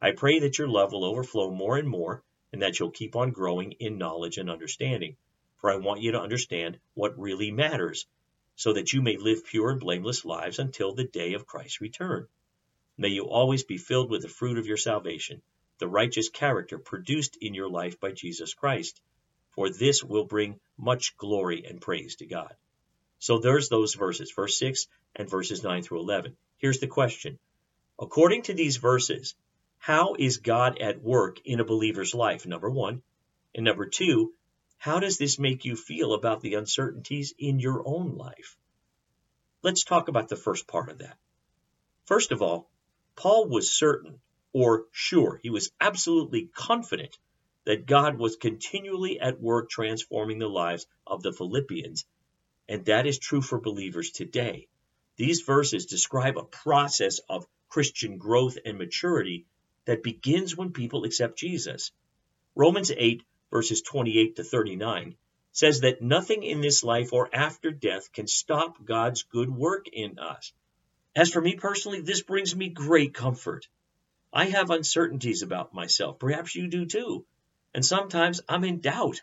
I 0.00 0.12
pray 0.12 0.40
that 0.40 0.58
your 0.58 0.68
love 0.68 0.92
will 0.92 1.04
overflow 1.04 1.50
more 1.50 1.76
and 1.76 1.88
more, 1.88 2.22
and 2.52 2.62
that 2.62 2.78
you'll 2.78 2.90
keep 2.90 3.16
on 3.16 3.30
growing 3.30 3.72
in 3.72 3.98
knowledge 3.98 4.38
and 4.38 4.50
understanding 4.50 5.16
for 5.58 5.70
I 5.70 5.76
want 5.76 6.00
you 6.00 6.12
to 6.12 6.20
understand 6.20 6.78
what 6.94 7.18
really 7.18 7.50
matters, 7.50 8.06
so 8.54 8.72
that 8.72 8.92
you 8.92 9.02
may 9.02 9.16
live 9.16 9.44
pure 9.44 9.70
and 9.70 9.80
blameless 9.80 10.24
lives 10.24 10.58
until 10.58 10.94
the 10.94 11.04
day 11.04 11.34
of 11.34 11.46
Christ's 11.46 11.80
return. 11.80 12.28
May 13.00 13.08
you 13.08 13.28
always 13.28 13.62
be 13.62 13.78
filled 13.78 14.10
with 14.10 14.22
the 14.22 14.28
fruit 14.28 14.58
of 14.58 14.66
your 14.66 14.76
salvation, 14.76 15.40
the 15.78 15.86
righteous 15.86 16.28
character 16.28 16.78
produced 16.78 17.38
in 17.40 17.54
your 17.54 17.70
life 17.70 18.00
by 18.00 18.10
Jesus 18.10 18.54
Christ, 18.54 19.00
for 19.50 19.70
this 19.70 20.02
will 20.02 20.24
bring 20.24 20.58
much 20.76 21.16
glory 21.16 21.64
and 21.64 21.80
praise 21.80 22.16
to 22.16 22.26
God. 22.26 22.54
So 23.20 23.38
there's 23.38 23.68
those 23.68 23.94
verses, 23.94 24.32
verse 24.32 24.58
6 24.58 24.88
and 25.14 25.30
verses 25.30 25.62
9 25.62 25.84
through 25.84 26.00
11. 26.00 26.36
Here's 26.56 26.80
the 26.80 26.88
question. 26.88 27.38
According 28.00 28.42
to 28.42 28.54
these 28.54 28.78
verses, 28.78 29.36
how 29.78 30.14
is 30.18 30.38
God 30.38 30.78
at 30.78 31.00
work 31.00 31.38
in 31.44 31.60
a 31.60 31.64
believer's 31.64 32.14
life? 32.14 32.46
Number 32.46 32.68
one. 32.68 33.02
And 33.54 33.64
number 33.64 33.86
two, 33.86 34.34
how 34.76 34.98
does 34.98 35.18
this 35.18 35.38
make 35.38 35.64
you 35.64 35.76
feel 35.76 36.14
about 36.14 36.40
the 36.40 36.54
uncertainties 36.54 37.32
in 37.38 37.60
your 37.60 37.86
own 37.86 38.16
life? 38.16 38.56
Let's 39.62 39.84
talk 39.84 40.08
about 40.08 40.28
the 40.28 40.36
first 40.36 40.66
part 40.66 40.88
of 40.88 40.98
that. 40.98 41.16
First 42.06 42.32
of 42.32 42.42
all, 42.42 42.68
Paul 43.18 43.48
was 43.48 43.72
certain 43.72 44.20
or 44.52 44.86
sure, 44.92 45.40
he 45.42 45.50
was 45.50 45.72
absolutely 45.80 46.46
confident 46.54 47.18
that 47.64 47.84
God 47.84 48.16
was 48.16 48.36
continually 48.36 49.18
at 49.18 49.40
work 49.40 49.68
transforming 49.68 50.38
the 50.38 50.48
lives 50.48 50.86
of 51.04 51.24
the 51.24 51.32
Philippians, 51.32 52.06
and 52.68 52.84
that 52.84 53.08
is 53.08 53.18
true 53.18 53.42
for 53.42 53.60
believers 53.60 54.12
today. 54.12 54.68
These 55.16 55.40
verses 55.40 55.86
describe 55.86 56.38
a 56.38 56.44
process 56.44 57.18
of 57.28 57.48
Christian 57.68 58.18
growth 58.18 58.56
and 58.64 58.78
maturity 58.78 59.46
that 59.84 60.04
begins 60.04 60.56
when 60.56 60.72
people 60.72 61.02
accept 61.02 61.38
Jesus. 61.38 61.90
Romans 62.54 62.92
8 62.96 63.24
verses 63.50 63.82
28 63.82 64.36
to 64.36 64.44
39, 64.44 65.16
says 65.52 65.80
that 65.80 66.02
nothing 66.02 66.42
in 66.44 66.60
this 66.60 66.84
life 66.84 67.12
or 67.12 67.28
after 67.34 67.70
death 67.72 68.12
can 68.12 68.26
stop 68.26 68.84
God's 68.84 69.22
good 69.24 69.50
work 69.50 69.88
in 69.92 70.18
us. 70.18 70.52
As 71.18 71.32
for 71.32 71.40
me 71.40 71.56
personally, 71.56 72.00
this 72.00 72.22
brings 72.22 72.54
me 72.54 72.68
great 72.68 73.12
comfort. 73.12 73.66
I 74.32 74.44
have 74.44 74.70
uncertainties 74.70 75.42
about 75.42 75.74
myself. 75.74 76.20
Perhaps 76.20 76.54
you 76.54 76.68
do 76.68 76.86
too. 76.86 77.26
And 77.74 77.84
sometimes 77.84 78.40
I'm 78.48 78.62
in 78.62 78.78
doubt. 78.78 79.20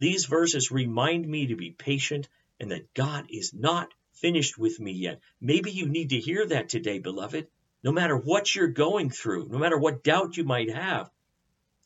These 0.00 0.24
verses 0.24 0.72
remind 0.72 1.28
me 1.28 1.46
to 1.46 1.54
be 1.54 1.70
patient 1.70 2.28
and 2.58 2.72
that 2.72 2.92
God 2.94 3.26
is 3.30 3.54
not 3.54 3.94
finished 4.14 4.58
with 4.58 4.80
me 4.80 4.90
yet. 4.90 5.20
Maybe 5.40 5.70
you 5.70 5.86
need 5.86 6.10
to 6.10 6.18
hear 6.18 6.48
that 6.48 6.68
today, 6.68 6.98
beloved. 6.98 7.46
No 7.84 7.92
matter 7.92 8.16
what 8.16 8.52
you're 8.52 8.66
going 8.66 9.10
through, 9.10 9.46
no 9.50 9.58
matter 9.58 9.78
what 9.78 10.02
doubt 10.02 10.36
you 10.36 10.42
might 10.42 10.74
have, 10.74 11.12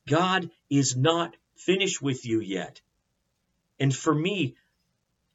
God 0.07 0.51
is 0.71 0.97
not 0.97 1.37
finished 1.55 2.01
with 2.01 2.25
you 2.25 2.41
yet. 2.41 2.81
And 3.79 3.95
for 3.95 4.15
me, 4.15 4.57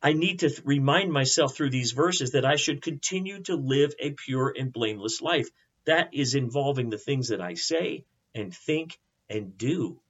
I 0.06 0.12
need 0.12 0.40
to 0.40 0.62
remind 0.66 1.14
myself 1.14 1.56
through 1.56 1.70
these 1.70 1.94
verses 1.94 2.32
that 2.32 2.44
I 2.44 2.58
should 2.58 2.82
continue 2.82 3.42
to 3.44 3.56
live 3.56 3.96
a 3.98 4.12
pure 4.12 4.54
and 4.56 4.74
blameless 4.74 5.22
life. 5.22 5.48
That 5.86 6.14
is 6.14 6.36
involving 6.36 6.90
the 6.90 6.98
things 6.98 7.30
that 7.30 7.40
I 7.40 7.54
say 7.54 8.04
and 8.36 8.54
think 8.54 9.00
and 9.30 9.58
do. 9.58 10.02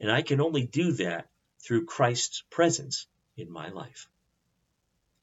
And 0.00 0.12
I 0.12 0.20
can 0.20 0.42
only 0.42 0.66
do 0.66 0.92
that 0.92 1.30
through 1.62 1.86
Christ's 1.86 2.44
presence 2.50 3.06
in 3.38 3.50
my 3.50 3.70
life. 3.70 4.06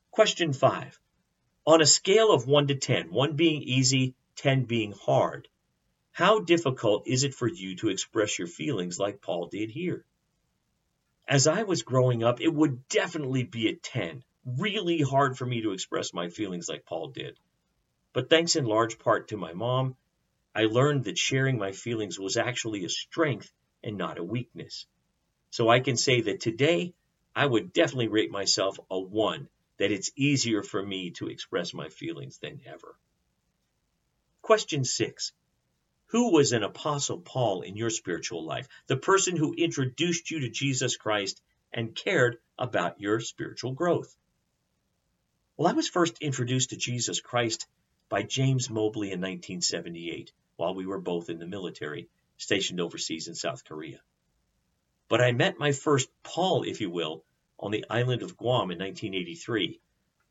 Question 0.10 0.54
five. 0.54 1.00
On 1.68 1.80
a 1.80 1.86
scale 1.86 2.32
of 2.32 2.48
1 2.48 2.68
to 2.70 2.76
10, 2.76 3.12
1 3.12 3.36
being 3.36 3.62
easy, 3.62 4.16
10 4.38 4.66
being 4.66 4.92
hard, 4.92 5.48
how 6.12 6.40
difficult 6.40 7.08
is 7.08 7.24
it 7.24 7.36
for 7.36 7.48
you 7.48 7.76
to 7.76 7.90
express 7.90 8.40
your 8.40 8.48
feelings 8.48 8.98
like 8.98 9.22
Paul 9.22 9.50
did 9.50 9.70
here? 9.70 10.04
As 11.30 11.46
I 11.46 11.62
was 11.62 11.84
growing 11.84 12.24
up, 12.24 12.42
it 12.42 12.52
would 12.52 12.88
definitely 12.88 13.44
be 13.44 13.70
a 13.70 13.76
10. 13.76 14.24
Really 14.58 15.00
hard 15.02 15.38
for 15.38 15.46
me 15.46 15.62
to 15.62 15.74
express 15.74 16.12
my 16.12 16.30
feelings 16.30 16.68
like 16.68 16.86
Paul 16.86 17.10
did. 17.10 17.40
But 18.14 18.32
thanks 18.32 18.56
in 18.56 18.66
large 18.66 18.98
part 18.98 19.28
to 19.28 19.38
my 19.38 19.54
mom, 19.54 19.96
I 20.56 20.64
learned 20.64 21.04
that 21.04 21.20
sharing 21.20 21.60
my 21.60 21.72
feelings 21.72 22.20
was 22.20 22.36
actually 22.36 22.84
a 22.84 22.90
strength 22.90 23.52
and 23.84 23.96
not 23.96 24.18
a 24.18 24.24
weakness. 24.24 24.88
So 25.52 25.70
I 25.70 25.82
can 25.82 25.98
say 25.98 26.22
that 26.22 26.42
today, 26.42 26.96
I 27.36 27.46
would 27.46 27.74
definitely 27.74 28.08
rate 28.08 28.32
myself 28.32 28.80
a 28.90 29.00
1, 29.00 29.48
that 29.78 29.92
it's 29.92 30.12
easier 30.16 30.64
for 30.64 30.84
me 30.84 31.12
to 31.12 31.28
express 31.28 31.76
my 31.76 31.90
feelings 31.90 32.40
than 32.40 32.60
ever. 32.66 32.98
Question 34.42 34.84
6. 34.84 35.32
Who 36.10 36.32
was 36.32 36.54
an 36.54 36.64
apostle 36.64 37.20
Paul 37.20 37.62
in 37.62 37.78
your 37.78 37.92
spiritual 37.92 38.44
life? 38.44 38.68
The 38.88 38.98
person 38.98 39.36
who 39.36 39.54
introduced 39.54 40.32
you 40.32 40.40
to 40.40 40.50
Jesus 40.50 40.98
Christ 40.98 41.40
and 41.72 41.96
cared 41.96 42.40
about 42.58 43.00
your 43.00 43.20
spiritual 43.20 43.74
growth. 43.74 44.16
Well, 45.56 45.68
I 45.68 45.74
was 45.74 45.88
first 45.88 46.18
introduced 46.20 46.72
to 46.72 46.78
Jesus 46.78 47.22
Christ 47.22 47.68
by 48.10 48.24
James 48.24 48.72
Mobley 48.72 49.12
in 49.12 49.22
1978 49.22 50.32
while 50.56 50.74
we 50.74 50.88
were 50.88 51.00
both 51.00 51.30
in 51.30 51.38
the 51.38 51.46
military, 51.46 52.10
stationed 52.38 52.82
overseas 52.82 53.28
in 53.28 53.36
South 53.36 53.64
Korea. 53.64 54.02
But 55.10 55.22
I 55.22 55.32
met 55.32 55.60
my 55.60 55.74
first 55.74 56.10
Paul, 56.24 56.64
if 56.64 56.82
you 56.82 56.90
will, 56.90 57.24
on 57.60 57.70
the 57.70 57.86
island 57.88 58.24
of 58.24 58.36
Guam 58.36 58.72
in 58.72 58.80
1983. 58.80 59.80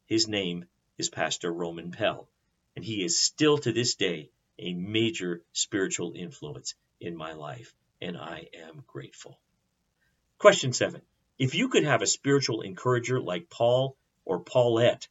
His 0.07 0.27
name 0.27 0.65
is 0.99 1.09
Pastor 1.09 1.53
Roman 1.53 1.93
Pell, 1.93 2.29
and 2.75 2.85
he 2.85 3.05
is 3.05 3.17
still 3.17 3.59
to 3.59 3.71
this 3.71 3.95
day 3.95 4.31
a 4.59 4.75
major 4.75 5.43
spiritual 5.53 6.12
influence 6.15 6.75
in 7.00 7.17
my 7.17 7.33
life, 7.33 7.75
and 8.00 8.17
I 8.17 8.49
am 8.55 8.83
grateful. 8.87 9.38
Question 10.38 10.73
seven. 10.73 11.03
If 11.38 11.55
you 11.55 11.69
could 11.69 11.85
have 11.85 12.03
a 12.03 12.07
spiritual 12.07 12.62
encourager 12.62 13.21
like 13.21 13.50
Paul 13.50 13.97
or 14.25 14.41
Paulette 14.41 15.09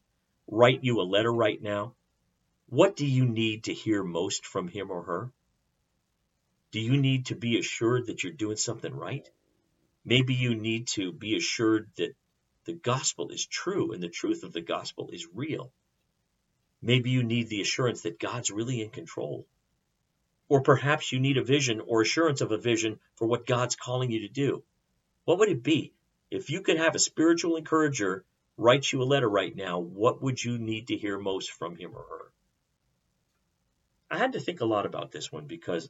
write 0.48 0.84
you 0.84 1.00
a 1.00 1.04
letter 1.04 1.32
right 1.32 1.62
now, 1.62 1.96
what 2.70 2.96
do 2.96 3.06
you 3.06 3.26
need 3.26 3.66
to 3.66 3.74
hear 3.74 4.04
most 4.04 4.46
from 4.46 4.68
him 4.68 4.92
or 4.92 5.04
her? 5.04 5.32
Do 6.72 6.82
you 6.82 6.98
need 6.98 7.28
to 7.28 7.36
be 7.36 7.58
assured 7.58 8.08
that 8.08 8.24
you're 8.24 8.34
doing 8.34 8.58
something 8.58 8.94
right? 8.94 9.30
Maybe 10.04 10.34
you 10.34 10.56
need 10.56 10.88
to 10.88 11.12
be 11.12 11.36
assured 11.36 11.90
that 11.96 12.16
the 12.66 12.74
gospel 12.74 13.30
is 13.30 13.46
true 13.46 13.94
and 13.94 14.04
the 14.04 14.10
truth 14.10 14.44
of 14.44 14.52
the 14.52 14.62
gospel 14.62 15.10
is 15.12 15.26
real. 15.34 15.72
Maybe 16.82 17.10
you 17.10 17.24
need 17.24 17.50
the 17.50 17.62
assurance 17.62 18.04
that 18.04 18.20
God's 18.20 18.52
really 18.52 18.82
in 18.82 18.90
control. 18.90 19.48
Or 20.50 20.62
perhaps 20.62 21.12
you 21.12 21.20
need 21.20 21.38
a 21.38 21.44
vision 21.44 21.82
or 21.82 22.02
assurance 22.02 22.42
of 22.42 22.52
a 22.52 22.58
vision 22.58 23.00
for 23.16 23.28
what 23.28 23.46
God's 23.46 23.76
calling 23.76 24.12
you 24.12 24.22
to 24.22 24.30
do. 24.30 24.64
What 25.26 25.40
would 25.40 25.50
it 25.50 25.64
be? 25.64 25.94
If 26.30 26.50
you 26.50 26.62
could 26.62 26.78
have 26.78 26.96
a 26.96 27.00
spiritual 27.00 27.56
encourager 27.56 28.26
write 28.58 28.92
you 28.92 29.02
a 29.02 29.04
letter 29.04 29.30
right 29.30 29.56
now, 29.56 29.80
what 29.80 30.22
would 30.22 30.44
you 30.44 30.58
need 30.58 30.88
to 30.88 30.98
hear 30.98 31.18
most 31.20 31.52
from 31.52 31.76
him 31.76 31.96
or 31.96 32.04
her? 32.04 32.32
I 34.10 34.18
had 34.18 34.34
to 34.34 34.40
think 34.40 34.62
a 34.62 34.66
lot 34.66 34.86
about 34.86 35.12
this 35.12 35.32
one 35.32 35.48
because 35.48 35.90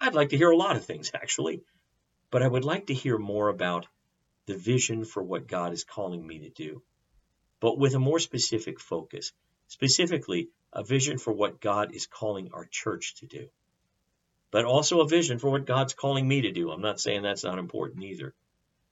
I'd 0.00 0.14
like 0.14 0.30
to 0.30 0.36
hear 0.36 0.50
a 0.50 0.56
lot 0.56 0.76
of 0.76 0.84
things, 0.84 1.10
actually, 1.14 1.62
but 2.30 2.42
I 2.42 2.48
would 2.48 2.64
like 2.64 2.86
to 2.86 2.94
hear 2.94 3.18
more 3.18 3.48
about 3.48 3.86
the 4.46 4.56
vision 4.56 5.04
for 5.04 5.22
what 5.22 5.48
God 5.48 5.72
is 5.72 5.84
calling 5.84 6.24
me 6.24 6.40
to 6.40 6.50
do, 6.50 6.82
but 7.60 7.78
with 7.78 7.94
a 7.94 7.98
more 7.98 8.20
specific 8.20 8.78
focus, 8.78 9.32
specifically 9.68 10.48
a 10.72 10.82
vision 10.84 11.18
for 11.18 11.32
what 11.32 11.60
God 11.60 11.94
is 11.94 12.06
calling 12.06 12.50
our 12.52 12.64
church 12.64 13.16
to 13.16 13.26
do, 13.26 13.48
but 14.50 14.64
also 14.64 15.00
a 15.00 15.08
vision 15.08 15.38
for 15.38 15.50
what 15.50 15.66
God's 15.66 15.94
calling 15.94 16.26
me 16.26 16.42
to 16.42 16.52
do. 16.52 16.70
I'm 16.70 16.82
not 16.82 17.00
saying 17.00 17.22
that's 17.22 17.44
not 17.44 17.58
important 17.58 18.04
either. 18.04 18.34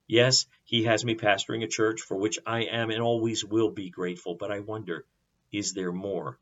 Yes, 0.06 0.46
He 0.64 0.84
has 0.84 1.04
me 1.04 1.14
pastoring 1.14 1.62
a 1.62 1.68
church 1.68 2.00
for 2.00 2.16
which 2.16 2.38
I 2.46 2.64
am 2.64 2.90
and 2.90 3.02
always 3.02 3.44
will 3.44 3.70
be 3.70 3.90
grateful, 3.90 4.34
but 4.34 4.50
I 4.50 4.60
wonder, 4.60 5.04
is 5.52 5.72
there 5.72 5.92
more, 5.92 6.38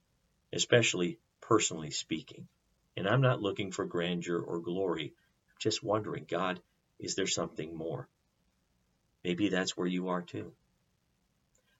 especially 0.52 1.18
personally 1.40 1.90
speaking? 1.90 2.48
And 2.96 3.08
I'm 3.08 3.20
not 3.20 3.42
looking 3.42 3.70
for 3.72 3.84
grandeur 3.84 4.40
or 4.40 4.60
glory. 4.60 5.12
I'm 5.48 5.56
just 5.58 5.82
wondering, 5.82 6.26
God, 6.28 6.60
is 6.98 7.14
there 7.14 7.26
something 7.26 7.74
more? 7.76 8.08
Maybe 9.24 9.48
that's 9.48 9.76
where 9.76 9.86
you 9.86 10.08
are 10.08 10.22
too. 10.22 10.52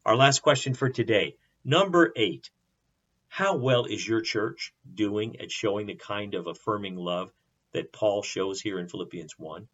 Our 0.05 0.17
last 0.17 0.41
question 0.43 0.75
for 0.75 0.89
today, 0.89 1.37
number 1.65 2.13
eight. 2.17 2.51
How 3.29 3.57
well 3.57 3.87
is 3.87 4.07
your 4.07 4.21
church 4.21 4.75
doing 4.95 5.41
at 5.41 5.51
showing 5.51 5.87
the 5.87 5.95
kind 5.95 6.35
of 6.35 6.47
affirming 6.47 6.97
love 6.97 7.33
that 7.73 7.93
Paul 7.93 8.23
shows 8.23 8.61
here 8.61 8.79
in 8.79 8.89
Philippians 8.89 9.39
1? 9.39 9.69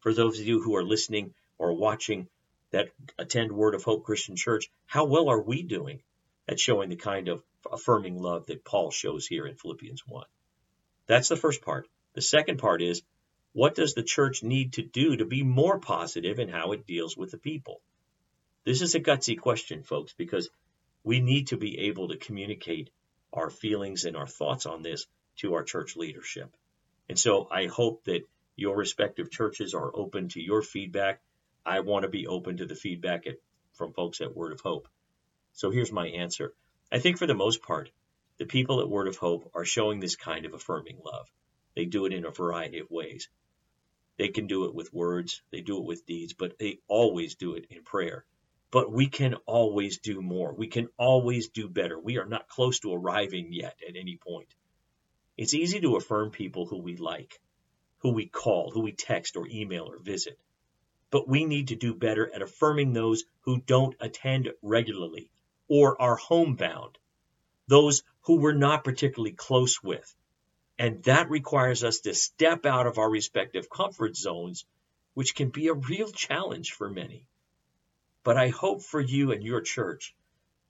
For 0.00 0.12
those 0.12 0.40
of 0.40 0.46
you 0.46 0.60
who 0.60 0.74
are 0.76 0.84
listening 0.84 1.34
or 1.58 1.74
watching 1.74 2.28
that 2.70 2.90
attend 3.18 3.52
Word 3.52 3.74
of 3.74 3.84
Hope 3.84 4.04
Christian 4.04 4.34
Church, 4.36 4.70
how 4.86 5.04
well 5.04 5.28
are 5.28 5.42
we 5.42 5.62
doing 5.62 6.02
at 6.48 6.58
showing 6.58 6.88
the 6.88 6.96
kind 6.96 7.28
of 7.28 7.44
affirming 7.70 8.20
love 8.20 8.46
that 8.46 8.64
Paul 8.64 8.90
shows 8.90 9.26
here 9.26 9.46
in 9.46 9.56
Philippians 9.56 10.06
1? 10.06 10.24
That's 11.06 11.28
the 11.28 11.36
first 11.36 11.62
part. 11.62 11.88
The 12.14 12.22
second 12.22 12.58
part 12.58 12.82
is 12.82 13.02
what 13.52 13.74
does 13.74 13.94
the 13.94 14.02
church 14.02 14.42
need 14.42 14.74
to 14.74 14.82
do 14.82 15.16
to 15.16 15.24
be 15.24 15.42
more 15.42 15.78
positive 15.78 16.38
in 16.38 16.48
how 16.48 16.72
it 16.72 16.86
deals 16.86 17.16
with 17.16 17.30
the 17.30 17.38
people? 17.38 17.80
This 18.64 18.82
is 18.82 18.94
a 18.94 19.00
gutsy 19.00 19.38
question, 19.38 19.82
folks, 19.82 20.12
because 20.12 20.50
we 21.04 21.20
need 21.20 21.48
to 21.48 21.56
be 21.56 21.78
able 21.80 22.08
to 22.08 22.16
communicate 22.16 22.90
our 23.32 23.50
feelings 23.50 24.04
and 24.04 24.16
our 24.16 24.26
thoughts 24.26 24.66
on 24.66 24.82
this 24.82 25.06
to 25.36 25.54
our 25.54 25.62
church 25.62 25.96
leadership. 25.96 26.54
And 27.08 27.18
so 27.18 27.48
I 27.50 27.66
hope 27.66 28.04
that 28.04 28.28
your 28.56 28.76
respective 28.76 29.30
churches 29.30 29.74
are 29.74 29.94
open 29.94 30.28
to 30.30 30.42
your 30.42 30.62
feedback. 30.62 31.20
I 31.64 31.80
want 31.80 32.02
to 32.02 32.08
be 32.08 32.26
open 32.26 32.58
to 32.58 32.66
the 32.66 32.74
feedback 32.74 33.26
at, 33.26 33.36
from 33.72 33.92
folks 33.92 34.20
at 34.20 34.36
Word 34.36 34.52
of 34.52 34.60
Hope. 34.60 34.88
So 35.52 35.70
here's 35.70 35.92
my 35.92 36.08
answer. 36.08 36.54
I 36.92 36.98
think 36.98 37.18
for 37.18 37.26
the 37.26 37.34
most 37.34 37.62
part, 37.62 37.90
the 38.38 38.46
people 38.46 38.80
at 38.80 38.88
Word 38.88 39.08
of 39.08 39.16
Hope 39.16 39.50
are 39.54 39.64
showing 39.64 40.00
this 40.00 40.16
kind 40.16 40.44
of 40.44 40.54
affirming 40.54 40.98
love. 41.04 41.26
They 41.74 41.84
do 41.84 42.06
it 42.06 42.12
in 42.12 42.24
a 42.24 42.30
variety 42.30 42.78
of 42.78 42.90
ways. 42.90 43.28
They 44.18 44.28
can 44.28 44.46
do 44.46 44.66
it 44.66 44.74
with 44.74 44.92
words, 44.92 45.40
they 45.50 45.62
do 45.62 45.78
it 45.78 45.84
with 45.84 46.04
deeds, 46.04 46.34
but 46.34 46.58
they 46.58 46.80
always 46.88 47.36
do 47.36 47.54
it 47.54 47.66
in 47.70 47.82
prayer. 47.84 48.26
But 48.70 48.92
we 48.92 49.08
can 49.08 49.34
always 49.46 49.98
do 49.98 50.20
more. 50.22 50.54
We 50.54 50.68
can 50.68 50.88
always 50.96 51.48
do 51.48 51.68
better. 51.68 51.98
We 51.98 52.18
are 52.18 52.26
not 52.26 52.48
close 52.48 52.78
to 52.80 52.94
arriving 52.94 53.52
yet 53.52 53.76
at 53.88 53.96
any 53.96 54.16
point. 54.16 54.54
It's 55.36 55.54
easy 55.54 55.80
to 55.80 55.96
affirm 55.96 56.30
people 56.30 56.66
who 56.66 56.78
we 56.78 56.96
like, 56.96 57.40
who 57.98 58.12
we 58.12 58.26
call, 58.26 58.70
who 58.70 58.80
we 58.80 58.92
text 58.92 59.36
or 59.36 59.48
email 59.48 59.90
or 59.90 59.98
visit. 59.98 60.38
But 61.10 61.28
we 61.28 61.44
need 61.44 61.68
to 61.68 61.76
do 61.76 61.94
better 61.94 62.30
at 62.32 62.42
affirming 62.42 62.92
those 62.92 63.24
who 63.40 63.60
don't 63.60 63.96
attend 64.00 64.52
regularly 64.62 65.30
or 65.68 66.00
are 66.00 66.16
homebound, 66.16 66.98
those 67.66 68.02
who 68.22 68.36
we're 68.36 68.52
not 68.52 68.84
particularly 68.84 69.32
close 69.32 69.82
with, 69.82 70.14
and 70.78 71.02
that 71.04 71.30
requires 71.30 71.84
us 71.84 72.00
to 72.00 72.14
step 72.14 72.64
out 72.66 72.86
of 72.86 72.98
our 72.98 73.10
respective 73.10 73.68
comfort 73.68 74.16
zones, 74.16 74.64
which 75.14 75.34
can 75.34 75.50
be 75.50 75.68
a 75.68 75.74
real 75.74 76.10
challenge 76.10 76.72
for 76.72 76.88
many. 76.88 77.26
But 78.22 78.36
I 78.36 78.48
hope 78.48 78.82
for 78.82 79.00
you 79.00 79.32
and 79.32 79.42
your 79.42 79.60
church 79.60 80.14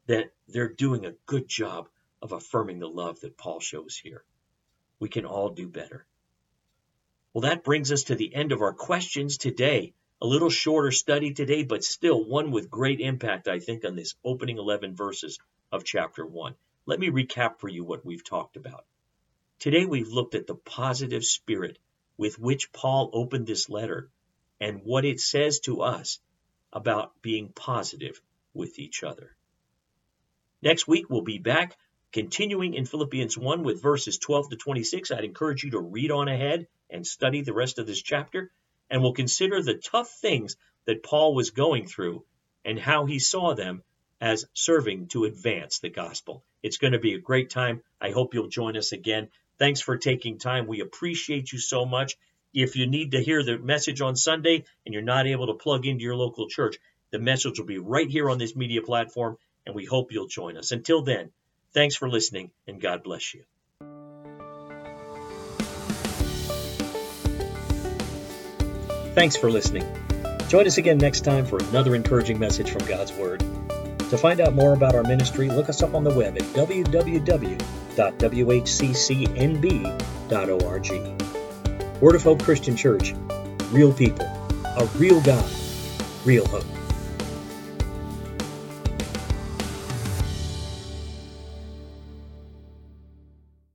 that 0.07 0.33
they're 0.49 0.73
doing 0.73 1.05
a 1.05 1.15
good 1.27 1.49
job 1.49 1.89
of 2.23 2.33
affirming 2.33 2.79
the 2.79 2.89
love 2.89 3.21
that 3.21 3.37
Paul 3.37 3.61
shows 3.61 3.97
here. 3.97 4.25
We 4.99 5.09
can 5.09 5.25
all 5.25 5.51
do 5.51 5.69
better. 5.69 6.07
Well, 7.33 7.43
that 7.43 7.65
brings 7.65 7.93
us 7.93 8.05
to 8.05 8.15
the 8.15 8.35
end 8.35 8.53
of 8.53 8.61
our 8.61 8.73
questions 8.73 9.39
today. 9.39 9.95
A 10.21 10.27
little 10.27 10.51
shorter 10.51 10.91
study 10.91 11.33
today, 11.33 11.63
but 11.63 11.83
still 11.83 12.25
one 12.25 12.51
with 12.51 12.71
great 12.71 13.01
impact, 13.01 13.49
I 13.49 13.59
think, 13.59 13.85
on 13.85 13.97
this 13.97 14.15
opening 14.25 14.59
11 14.59 14.95
verses 14.95 15.39
of 15.73 15.85
chapter 15.85 16.27
1. 16.27 16.55
Let 16.87 17.01
me 17.01 17.09
recap 17.09 17.59
for 17.59 17.69
you 17.69 17.85
what 17.85 18.05
we've 18.05 18.25
talked 18.25 18.57
about. 18.57 18.85
Today 19.61 19.87
we've 19.87 20.09
looked 20.09 20.35
at 20.35 20.47
the 20.47 20.55
positive 20.55 21.25
spirit 21.25 21.79
with 22.17 22.39
which 22.39 22.73
Paul 22.73 23.11
opened 23.13 23.47
this 23.47 23.71
letter 23.71 24.11
and 24.61 24.83
what 24.85 25.05
it 25.05 25.21
says 25.21 25.61
to 25.61 25.83
us 25.83 26.21
about 26.73 27.13
being 27.23 27.49
positive 27.49 28.21
with 28.55 28.79
each 28.79 29.03
other. 29.03 29.37
Next 30.63 30.87
week 30.87 31.09
we'll 31.09 31.23
be 31.23 31.39
back 31.39 31.77
continuing 32.13 32.75
in 32.75 32.87
Philippians 32.87 33.39
1 33.39 33.63
with 33.63 33.83
verses 33.83 34.19
12 34.19 34.51
to 34.51 34.57
26. 34.57 35.11
I'd 35.11 35.25
encourage 35.25 35.63
you 35.63 35.71
to 35.71 35.81
read 35.81 36.11
on 36.11 36.29
ahead 36.29 36.67
and 36.91 37.07
study 37.07 37.43
the 37.43 37.53
rest 37.53 37.79
of 37.79 37.87
this 37.87 38.03
chapter 38.03 38.51
and 38.91 39.03
we'll 39.03 39.13
consider 39.13 39.63
the 39.63 39.75
tough 39.75 40.11
things 40.11 40.57
that 40.87 41.03
Paul 41.03 41.35
was 41.35 41.51
going 41.51 41.87
through 41.87 42.25
and 42.65 42.79
how 42.79 43.07
he 43.07 43.19
saw 43.19 43.55
them 43.55 43.83
as 44.21 44.45
serving 44.53 45.09
to 45.09 45.25
advance 45.25 45.79
the 45.79 45.89
gospel. 45.89 46.45
It's 46.63 46.77
going 46.77 46.93
to 46.93 46.99
be 46.99 47.15
a 47.15 47.21
great 47.21 47.51
time. 47.51 47.83
I 48.01 48.11
hope 48.11 48.35
you'll 48.35 48.49
join 48.49 48.77
us 48.77 48.93
again. 48.93 49.29
Thanks 49.59 49.81
for 49.81 49.97
taking 49.97 50.39
time. 50.39 50.67
We 50.67 50.81
appreciate 50.81 51.53
you 51.53 51.59
so 51.59 51.87
much. 51.87 52.17
If 52.53 52.75
you 52.75 52.87
need 52.89 53.13
to 53.13 53.23
hear 53.23 53.45
the 53.45 53.59
message 53.59 54.01
on 54.01 54.17
Sunday 54.17 54.65
and 54.85 54.93
you're 54.93 55.03
not 55.03 55.29
able 55.29 55.47
to 55.47 55.55
plug 55.55 55.87
into 55.87 56.03
your 56.03 56.17
local 56.17 56.49
church, 56.49 56.79
the 57.13 57.21
message 57.21 57.59
will 57.59 57.67
be 57.67 57.79
right 57.79 58.09
here 58.09 58.29
on 58.29 58.39
this 58.39 58.57
media 58.57 58.83
platform, 58.83 59.39
and 59.67 59.75
we 59.75 59.85
hope 59.85 60.11
you'll 60.13 60.27
join 60.27 60.57
us. 60.57 60.73
Until 60.73 61.03
then, 61.03 61.31
thanks 61.73 61.95
for 61.95 62.09
listening, 62.09 62.51
and 62.67 62.81
God 62.81 63.05
bless 63.05 63.35
you. 63.35 63.45
Thanks 69.15 69.37
for 69.37 69.51
listening. 69.51 69.85
Join 70.49 70.67
us 70.67 70.79
again 70.79 70.99
next 70.99 71.21
time 71.21 71.47
for 71.47 71.59
another 71.59 71.95
encouraging 71.95 72.39
message 72.39 72.71
from 72.71 72.85
God's 72.87 73.13
Word. 73.13 73.41
To 74.11 74.19
find 74.19 74.41
out 74.41 74.55
more 74.55 74.73
about 74.73 74.97
our 74.97 75.05
ministry, 75.05 75.49
look 75.49 75.69
us 75.69 75.83
up 75.83 75.95
on 75.95 76.03
the 76.03 76.13
web 76.13 76.37
at 76.37 76.43
www.whccnb.org. 76.43 77.61
Word 82.01 82.15
of 82.15 82.23
Hope 82.23 82.43
Christian 82.43 82.77
Church, 82.77 83.15
real 83.73 83.93
people, 83.93 84.25
a 84.65 84.89
real 84.97 85.21
God, 85.21 85.51
real 86.25 86.47
hope. 86.47 86.80